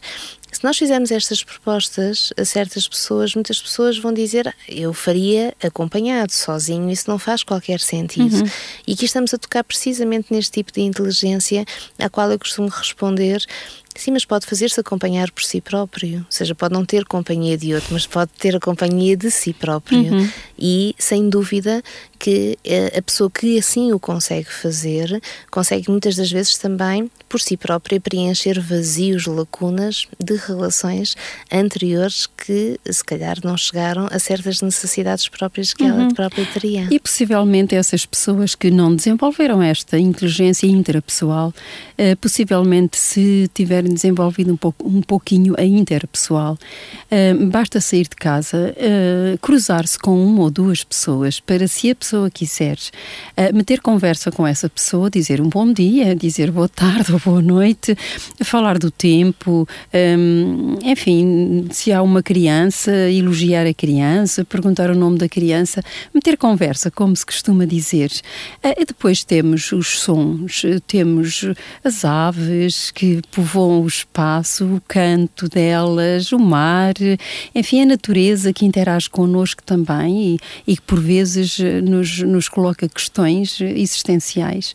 Se 0.62 0.66
nós 0.66 0.78
fizermos 0.78 1.10
estas 1.10 1.42
propostas 1.42 2.32
a 2.38 2.44
certas 2.44 2.86
pessoas, 2.86 3.34
muitas 3.34 3.60
pessoas 3.60 3.98
vão 3.98 4.12
dizer 4.12 4.54
eu 4.68 4.94
faria 4.94 5.52
acompanhado, 5.60 6.30
sozinho, 6.30 6.88
isso 6.88 7.10
não 7.10 7.18
faz 7.18 7.42
qualquer 7.42 7.80
sentido. 7.80 8.36
Uhum. 8.36 8.50
E 8.86 8.92
aqui 8.92 9.04
estamos 9.04 9.34
a 9.34 9.38
tocar 9.38 9.64
precisamente 9.64 10.32
neste 10.32 10.52
tipo 10.52 10.70
de 10.70 10.82
inteligência 10.82 11.64
à 11.98 12.08
qual 12.08 12.30
eu 12.30 12.38
costumo 12.38 12.68
responder 12.68 13.44
Sim, 13.94 14.12
mas 14.12 14.24
pode 14.24 14.46
fazer-se 14.46 14.80
acompanhar 14.80 15.30
por 15.30 15.42
si 15.42 15.60
próprio. 15.60 16.18
Ou 16.18 16.26
seja, 16.30 16.54
pode 16.54 16.72
não 16.72 16.84
ter 16.84 17.04
companhia 17.04 17.56
de 17.56 17.74
outro, 17.74 17.90
mas 17.92 18.06
pode 18.06 18.30
ter 18.38 18.56
a 18.56 18.60
companhia 18.60 19.16
de 19.16 19.30
si 19.30 19.52
próprio. 19.52 20.12
Uhum. 20.12 20.28
E, 20.58 20.94
sem 20.98 21.28
dúvida, 21.28 21.82
que 22.22 22.56
eh, 22.64 22.96
a 22.96 23.02
pessoa 23.02 23.28
que 23.28 23.58
assim 23.58 23.92
o 23.92 23.98
consegue 23.98 24.48
fazer, 24.48 25.20
consegue 25.50 25.90
muitas 25.90 26.14
das 26.14 26.30
vezes 26.30 26.56
também, 26.56 27.10
por 27.28 27.40
si 27.40 27.56
própria, 27.56 28.00
preencher 28.00 28.60
vazios, 28.60 29.26
lacunas 29.26 30.06
de 30.22 30.36
relações 30.36 31.16
anteriores 31.52 32.28
que, 32.28 32.78
se 32.88 33.04
calhar, 33.04 33.38
não 33.42 33.56
chegaram 33.56 34.06
a 34.08 34.18
certas 34.20 34.62
necessidades 34.62 35.28
próprias 35.28 35.74
que 35.74 35.82
uhum. 35.82 36.02
ela 36.02 36.14
própria 36.14 36.46
teria. 36.46 36.86
E, 36.90 37.00
possivelmente, 37.00 37.74
essas 37.74 38.06
pessoas 38.06 38.54
que 38.54 38.70
não 38.70 38.94
desenvolveram 38.94 39.60
esta 39.60 39.98
inteligência 39.98 40.66
intrapessoal, 40.66 41.52
eh, 41.98 42.14
possivelmente, 42.14 42.96
se 42.98 43.50
desenvolvido 43.88 44.52
um, 44.52 44.56
pouco, 44.56 44.88
um 44.88 45.00
pouquinho 45.00 45.54
a 45.58 45.64
interpessoal, 45.64 46.58
eh, 47.10 47.34
basta 47.34 47.80
sair 47.80 48.04
de 48.04 48.16
casa, 48.16 48.74
eh, 48.76 49.36
cruzar-se 49.40 49.98
com 49.98 50.22
uma 50.24 50.42
ou 50.42 50.50
duas 50.50 50.84
pessoas 50.84 51.40
para, 51.40 51.66
se 51.66 51.90
a 51.90 51.94
pessoa 51.94 52.30
quiseres, 52.30 52.92
uh, 53.36 53.54
meter 53.54 53.80
conversa 53.80 54.30
com 54.30 54.46
essa 54.46 54.68
pessoa, 54.68 55.10
dizer 55.10 55.40
um 55.40 55.48
bom 55.48 55.72
dia, 55.72 56.14
dizer 56.14 56.50
boa 56.50 56.68
tarde 56.68 57.12
ou 57.12 57.18
boa 57.18 57.40
noite, 57.40 57.96
falar 58.42 58.78
do 58.78 58.90
tempo, 58.90 59.66
um, 59.94 60.78
enfim, 60.82 61.66
se 61.70 61.92
há 61.92 62.02
uma 62.02 62.22
criança, 62.22 62.92
elogiar 63.10 63.66
a 63.66 63.74
criança, 63.74 64.44
perguntar 64.44 64.90
o 64.90 64.94
nome 64.94 65.18
da 65.18 65.28
criança, 65.28 65.82
meter 66.14 66.36
conversa, 66.36 66.90
como 66.90 67.14
se 67.16 67.24
costuma 67.24 67.64
dizer. 67.64 68.10
Uh, 68.64 68.80
e 68.80 68.84
depois 68.84 69.24
temos 69.24 69.72
os 69.72 70.00
sons, 70.00 70.62
temos 70.86 71.46
as 71.84 72.04
aves 72.04 72.90
que 72.90 73.20
povoam 73.30 73.71
o 73.80 73.86
espaço, 73.86 74.64
o 74.66 74.82
canto 74.86 75.48
delas, 75.48 76.32
o 76.32 76.38
mar, 76.38 76.94
enfim, 77.54 77.82
a 77.82 77.86
natureza 77.86 78.52
que 78.52 78.64
interage 78.64 79.08
connosco 79.08 79.62
também 79.62 80.38
e, 80.66 80.76
que 80.76 80.82
por 80.82 81.00
vezes 81.00 81.58
nos 81.82 82.12
nos, 82.20 82.48
coloca 82.48 82.88
questões 82.88 83.60
existenciais 83.60 84.74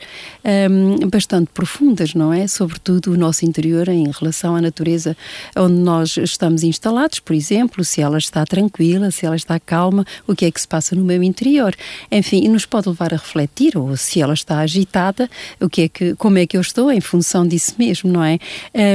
um, 0.69 1.07
bastante 1.10 1.49
profundas, 1.53 2.13
não 2.13 2.31
é? 2.33 2.47
Sobretudo 2.47 3.12
o 3.13 3.17
nosso 3.17 3.45
interior 3.45 3.88
em 3.89 4.10
relação 4.10 4.55
à 4.55 4.62
natureza 4.62 5.15
onde 5.55 5.75
nós 5.75 6.17
estamos 6.17 6.63
instalados, 6.63 7.19
por 7.19 7.36
exemplo, 7.36 7.83
se 7.83 8.01
ela 8.01 8.17
está 8.17 8.45
tranquila, 8.45 9.12
se 9.12 9.25
ela 9.25 9.36
está 9.36 9.60
calma, 9.60 10.05
o 10.25 10.36
que 10.36 10.45
é 10.45 10.51
que 10.51 10.62
se 10.62 10.67
passa 10.67 10.95
no 10.95 11.03
meu 11.03 11.21
interior. 11.21 11.75
Enfim, 12.12 12.47
nos 12.47 12.65
pode 12.65 12.88
levar 12.89 13.13
a 13.13 13.17
refletir, 13.17 13.77
ou 13.77 13.95
se 13.97 14.21
ela 14.21 14.33
está 14.33 14.60
agitada, 14.60 15.29
o 15.60 15.69
que 15.69 15.83
é 15.83 15.89
que, 15.89 16.15
como 16.15 16.38
é 16.38 16.45
que 16.45 16.57
eu 16.57 16.62
estou 16.62 16.91
em 16.91 17.01
função 17.01 17.45
disso 17.47 17.75
mesmo, 17.77 18.12
não 18.12 18.23
é? 18.23 18.39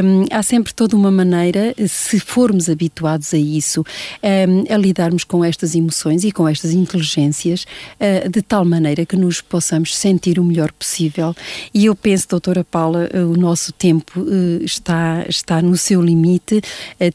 Um, 0.00 0.24
há 0.30 0.42
sempre 0.42 0.72
toda 0.72 0.96
uma 0.96 1.10
maneira, 1.10 1.74
se 1.86 2.18
formos 2.20 2.68
habituados 2.68 3.34
a 3.34 3.38
isso, 3.38 3.84
um, 4.22 4.72
a 4.72 4.76
lidarmos 4.76 5.24
com 5.24 5.44
estas 5.44 5.74
emoções 5.74 6.24
e 6.24 6.32
com 6.32 6.48
estas 6.48 6.72
inteligências 6.72 7.64
uh, 8.00 8.28
de 8.28 8.40
tal 8.42 8.64
maneira 8.64 9.04
que 9.04 9.16
nos 9.16 9.40
possamos 9.40 9.96
sentir 9.96 10.38
o 10.38 10.44
melhor 10.44 10.72
possível. 10.72 11.34
E 11.74 11.86
eu 11.86 11.94
penso, 11.94 12.28
doutora 12.28 12.64
Paula, 12.64 13.08
uh, 13.12 13.32
o 13.32 13.36
nosso 13.36 13.72
tempo 13.72 14.20
uh, 14.20 14.64
está, 14.64 15.24
está 15.28 15.60
no 15.60 15.76
seu 15.76 16.00
limite, 16.00 16.60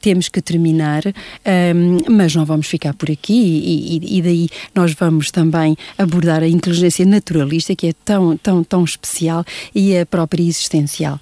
temos 0.02 0.28
que 0.28 0.42
terminar, 0.42 1.04
um, 1.06 1.98
mas 2.10 2.36
não 2.36 2.46
vamos 2.46 2.68
ficar 2.68 2.94
por 2.94 3.10
aqui 3.10 3.34
e, 3.34 3.98
e, 3.98 4.18
e 4.18 4.22
daí 4.22 4.50
nós 4.76 4.94
vamos 4.94 5.32
também 5.32 5.78
abordar 5.98 6.44
a 6.44 6.48
inteligência 6.48 7.06
naturalista, 7.06 7.76
que 7.76 7.88
é 7.88 7.94
tão, 8.06 8.36
tão, 8.38 8.63
tão 8.63 8.84
especial, 8.84 9.46
e 9.74 9.98
a 9.98 10.06
própria 10.06 10.44
existencial, 10.44 11.20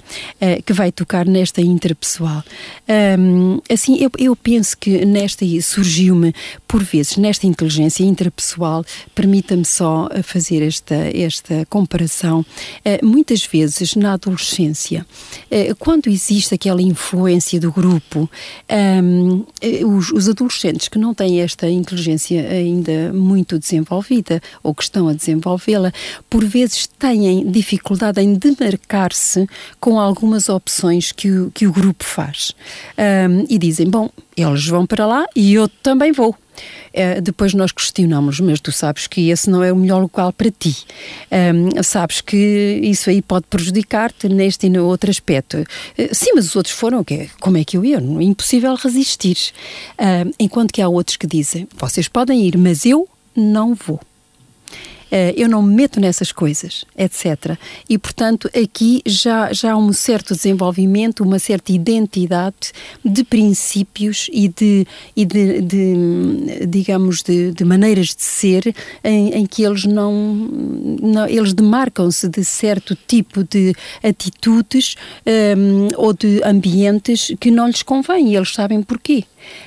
que 0.66 0.74
vai 0.74 0.92
tocar 0.92 1.26
nesta 1.26 1.45
interpessoal. 1.62 2.44
assim, 3.70 3.98
eu, 3.98 4.12
eu 4.18 4.36
penso 4.36 4.78
que 4.78 5.06
nesta 5.06 5.46
surgiu-me, 5.62 6.34
por 6.68 6.84
vezes, 6.84 7.18
nesta 7.18 7.46
inteligência 7.46 8.04
interpessoal, 8.04 8.84
permita-me 9.14 9.66
só 9.66 10.10
fazer 10.24 10.62
esta, 10.62 10.96
esta 10.96 11.66
comparação, 11.70 12.40
uh, 12.42 13.06
muitas 13.06 13.46
vezes 13.46 13.96
na 13.96 14.14
adolescência, 14.14 15.06
uh, 15.52 15.76
quando 15.78 16.08
existe 16.08 16.54
aquela 16.54 16.82
influência 16.82 17.60
do 17.60 17.72
grupo, 17.72 18.30
um, 19.04 19.46
os, 19.86 20.12
os 20.12 20.30
adolescentes 20.30 20.88
que 20.88 20.98
não 20.98 21.14
têm 21.14 21.42
esta 21.42 21.70
inteligência 21.70 22.48
ainda 22.50 23.14
muito 23.14 23.60
desenvolvida 23.60 24.42
ou 24.64 24.74
que 24.74 24.84
estão 24.84 25.08
a 25.08 25.14
desenvolvê-la, 25.14 25.92
por 26.30 26.44
vezes 26.44 26.88
têm 26.88 27.50
dificuldade 27.50 28.22
em 28.22 28.34
demarcar-se 28.36 29.48
com 29.80 30.00
algumas 30.00 30.50
opções 30.50 31.12
que 31.12 31.35
o, 31.38 31.52
que 31.52 31.68
o 31.68 31.72
grupo 31.72 32.04
faz. 32.04 32.54
Um, 32.98 33.46
e 33.50 33.58
dizem: 33.58 33.90
Bom, 33.90 34.10
eles 34.36 34.66
vão 34.68 34.86
para 34.86 35.06
lá 35.06 35.26
e 35.36 35.54
eu 35.54 35.68
também 35.68 36.12
vou. 36.12 36.36
Uh, 36.94 37.22
depois 37.22 37.54
nós 37.54 37.72
questionamos, 37.72 38.40
mas 38.40 38.62
tu 38.62 38.72
sabes 38.72 39.08
que 39.08 39.30
esse 39.30 39.50
não 39.50 39.62
é 39.62 39.72
o 39.74 39.76
melhor 39.76 40.02
local 40.02 40.32
para 40.32 40.50
ti. 40.50 40.76
Um, 41.30 41.84
sabes 41.84 42.22
que 42.22 42.80
isso 42.82 43.10
aí 43.10 43.22
pode 43.22 43.46
prejudicar-te 43.50 44.30
neste 44.30 44.68
e 44.68 44.70
no 44.70 44.86
outro 44.86 45.10
aspecto. 45.10 45.58
Uh, 45.58 46.16
sim, 46.16 46.32
mas 46.34 46.46
os 46.46 46.56
outros 46.56 46.74
foram, 46.74 47.00
okay, 47.00 47.30
como 47.42 47.58
é 47.58 47.66
que 47.66 47.76
eu 47.76 47.84
ia? 47.84 47.98
É 47.98 48.24
impossível 48.24 48.74
resistir. 48.76 49.38
Uh, 50.00 50.34
enquanto 50.40 50.72
que 50.72 50.82
há 50.82 50.88
outros 50.88 51.18
que 51.18 51.28
dizem, 51.28 51.68
vocês 51.76 52.08
podem 52.08 52.48
ir, 52.48 52.58
mas 52.58 52.86
eu 52.86 53.08
não 53.36 53.76
vou. 53.76 54.00
Eh, 55.12 55.34
eu 55.38 55.48
não 55.48 55.62
me 55.62 55.76
meto 55.76 56.00
nessas 56.00 56.32
coisas, 56.32 56.86
etc. 56.98 57.58
E, 57.90 57.98
portanto, 57.98 58.50
aqui 58.56 59.02
já, 59.06 59.54
já 59.54 59.74
há 59.74 59.78
um 59.78 59.94
certo 59.94 60.36
desenvolvimento, 60.36 61.24
uma 61.24 61.40
certa 61.40 61.72
identidade 61.72 62.72
de 63.04 63.24
princípios 63.24 64.28
e 64.32 64.48
de, 64.48 64.88
e 65.16 65.26
de, 65.26 65.62
de 65.62 66.66
digamos, 66.68 67.22
de, 67.22 67.52
de, 67.52 67.64
maneiras 67.64 68.08
de 68.08 68.24
ser 68.24 68.76
em, 69.04 69.34
em 69.34 69.46
que 69.46 69.64
eles 69.64 69.86
não, 69.86 70.14
não 71.02 71.28
eles 71.28 71.54
demarcam-se 71.54 72.28
de 72.28 72.44
certo 72.44 72.98
tipo 73.08 73.44
de 73.44 73.74
atitudes 74.04 74.96
um, 75.26 75.32
ehm, 75.32 75.88
ou 75.98 76.14
de 76.14 76.42
ambientes 76.44 77.32
que 77.40 77.52
não 77.52 77.68
lhes 77.68 77.84
convém 77.84 78.30
e 78.30 78.36
eles 78.36 78.54
sabem 78.54 78.82
porquê. 78.82 79.24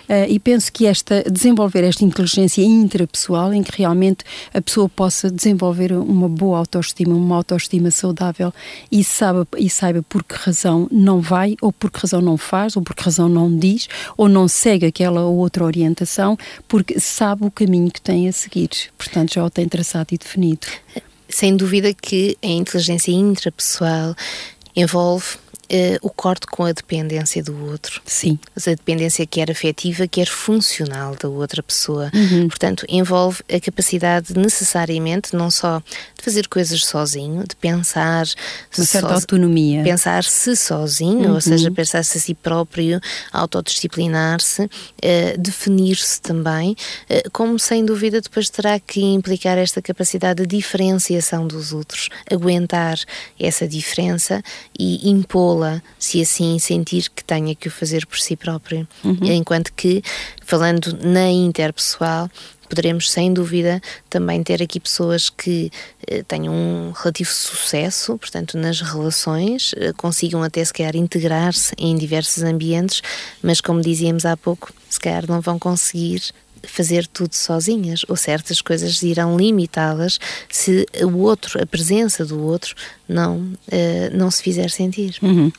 Uh, 0.08 0.24
e 0.28 0.38
penso 0.38 0.72
que 0.72 0.86
esta 0.86 1.22
desenvolver 1.30 1.84
esta 1.84 2.04
inteligência 2.04 2.62
intrapessoal 2.62 3.52
em 3.52 3.62
que 3.62 3.76
realmente 3.76 4.24
a 4.52 4.60
pessoa 4.60 4.88
possa 4.88 5.30
desenvolver 5.30 5.92
uma 5.92 6.28
boa 6.28 6.58
autoestima, 6.58 7.14
uma 7.14 7.36
autoestima 7.36 7.90
saudável 7.90 8.52
e 8.90 9.04
saiba, 9.04 9.46
e 9.56 9.68
saiba 9.68 10.02
por 10.02 10.24
que 10.24 10.34
razão 10.34 10.88
não 10.90 11.20
vai, 11.20 11.56
ou 11.60 11.72
por 11.72 11.90
que 11.90 12.00
razão 12.00 12.20
não 12.20 12.36
faz, 12.36 12.76
ou 12.76 12.82
por 12.82 12.94
que 12.94 13.02
razão 13.02 13.28
não 13.28 13.54
diz, 13.54 13.88
ou 14.16 14.28
não 14.28 14.48
segue 14.48 14.86
aquela 14.86 15.22
ou 15.22 15.36
outra 15.36 15.64
orientação, 15.64 16.38
porque 16.66 16.98
sabe 16.98 17.44
o 17.44 17.50
caminho 17.50 17.90
que 17.90 18.00
tem 18.00 18.28
a 18.28 18.32
seguir. 18.32 18.70
Portanto, 18.96 19.34
já 19.34 19.44
o 19.44 19.50
tem 19.50 19.68
traçado 19.68 20.08
e 20.12 20.18
definido. 20.18 20.66
Sem 21.28 21.56
dúvida 21.56 21.92
que 21.92 22.38
a 22.42 22.46
inteligência 22.46 23.12
intrapessoal 23.12 24.14
envolve 24.74 25.36
uh, 25.72 25.98
o 26.02 26.10
corte 26.10 26.46
com 26.46 26.64
a 26.64 26.72
dependência 26.72 27.42
do 27.42 27.66
outro. 27.66 28.00
Sim. 28.04 28.38
A 28.56 28.70
dependência 28.70 29.26
quer 29.26 29.50
afetiva, 29.50 30.06
quer 30.06 30.26
funcional 30.26 31.14
da 31.14 31.28
outra 31.28 31.62
pessoa. 31.62 32.10
Uhum. 32.14 32.48
Portanto, 32.48 32.84
envolve 32.88 33.42
a 33.52 33.60
capacidade 33.60 34.36
necessariamente 34.36 35.34
não 35.34 35.50
só 35.50 35.78
de 35.78 36.24
fazer 36.24 36.48
coisas 36.48 36.84
sozinho, 36.84 37.44
de 37.46 37.54
pensar. 37.56 38.26
Uma 38.76 38.86
certa 38.86 39.08
so 39.08 39.14
autonomia. 39.14 39.82
Pensar-se 39.82 40.56
sozinho, 40.56 41.28
uhum. 41.28 41.34
ou 41.34 41.40
seja, 41.40 41.70
pensar-se 41.70 42.18
a 42.18 42.20
si 42.20 42.34
próprio, 42.34 43.00
autodisciplinar-se, 43.32 44.62
uh, 44.62 45.38
definir-se 45.38 46.20
também, 46.20 46.72
uh, 47.10 47.30
como 47.32 47.58
sem 47.58 47.84
dúvida 47.84 48.20
depois 48.20 48.48
terá 48.48 48.78
que 48.80 49.00
implicar 49.00 49.58
esta 49.58 49.82
capacidade 49.82 50.42
de 50.42 50.56
diferenciação 50.56 51.46
dos 51.46 51.72
outros, 51.72 52.08
aguentar 52.30 52.98
essa 53.38 53.66
diferença 53.66 54.42
e 54.78 55.08
impô-la 55.10 55.57
se 55.98 56.20
assim 56.20 56.58
sentir 56.58 57.08
que 57.10 57.24
tenha 57.24 57.54
que 57.54 57.68
o 57.68 57.70
fazer 57.70 58.06
por 58.06 58.18
si 58.18 58.36
próprio. 58.36 58.86
Uhum. 59.04 59.18
Enquanto 59.22 59.72
que, 59.72 60.02
falando 60.44 60.96
na 61.02 61.28
interpessoal, 61.30 62.30
poderemos 62.68 63.10
sem 63.10 63.32
dúvida 63.32 63.80
também 64.10 64.42
ter 64.42 64.62
aqui 64.62 64.78
pessoas 64.78 65.30
que 65.30 65.70
eh, 66.06 66.22
tenham 66.28 66.54
um 66.54 66.92
relativo 66.92 67.30
sucesso, 67.30 68.18
portanto, 68.18 68.58
nas 68.58 68.80
relações, 68.80 69.74
eh, 69.76 69.92
consigam 69.96 70.42
até 70.42 70.64
se 70.64 70.72
calhar 70.72 70.94
integrar-se 70.94 71.74
em 71.78 71.96
diversos 71.96 72.42
ambientes, 72.42 73.02
mas 73.42 73.60
como 73.60 73.80
dizíamos 73.80 74.26
há 74.26 74.36
pouco, 74.36 74.72
se 74.88 75.00
calhar 75.00 75.24
não 75.26 75.40
vão 75.40 75.58
conseguir 75.58 76.22
fazer 76.62 77.06
tudo 77.06 77.34
sozinhas 77.34 78.04
ou 78.08 78.16
certas 78.16 78.60
coisas 78.60 79.02
irão 79.02 79.36
limitá-las 79.36 80.18
se 80.50 80.86
o 81.02 81.18
outro, 81.18 81.62
a 81.62 81.66
presença 81.66 82.24
do 82.24 82.42
outro, 82.42 82.74
não, 83.08 83.38
uh, 83.38 84.16
não 84.16 84.30
se 84.30 84.42
fizer 84.42 84.70
sentir. 84.70 85.16
Uhum. 85.22 85.50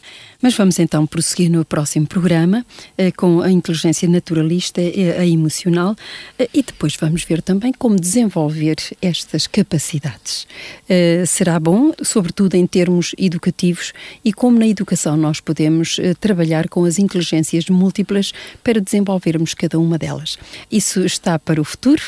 Mas 0.41 0.55
vamos 0.55 0.79
então 0.79 1.05
prosseguir 1.05 1.49
no 1.49 1.65
próximo 1.65 2.07
programa 2.07 2.65
uh, 2.97 3.17
com 3.17 3.41
a 3.41 3.51
inteligência 3.51 4.07
naturalista, 4.07 4.81
e 4.81 5.11
a 5.11 5.25
emocional, 5.25 5.93
uh, 5.93 6.49
e 6.53 6.61
depois 6.61 6.95
vamos 6.95 7.23
ver 7.23 7.41
também 7.41 7.73
como 7.73 7.99
desenvolver 7.99 8.75
estas 9.01 9.47
capacidades. 9.47 10.45
será 11.27 11.59
bom, 11.59 11.91
sobretudo 12.03 12.55
em 12.55 12.67
termos 12.67 13.13
educativos, 13.17 13.93
e 14.23 14.31
como 14.31 14.59
na 14.59 14.67
educação 14.67 15.17
nós 15.17 15.39
podemos 15.39 15.99
trabalhar 16.19 16.67
com 16.67 16.85
as 16.85 16.99
inteligências 16.99 17.69
múltiplas 17.69 18.33
para 18.63 18.79
desenvolvermos 18.79 19.53
cada 19.53 19.79
uma 19.79 19.97
delas. 19.97 20.37
Isso 20.71 21.05
está 21.05 21.39
para 21.39 21.61
o 21.61 21.63
futuro, 21.63 22.03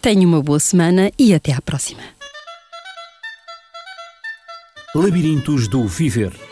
Tenha 0.00 0.24
uma 0.26 0.40
boa 0.40 0.60
semana 0.60 1.10
e 1.18 1.34
até 1.34 1.52
à 1.52 1.60
próxima. 1.60 2.02
Labirintos 4.94 5.66
do 5.68 5.88
Viver 5.88 6.51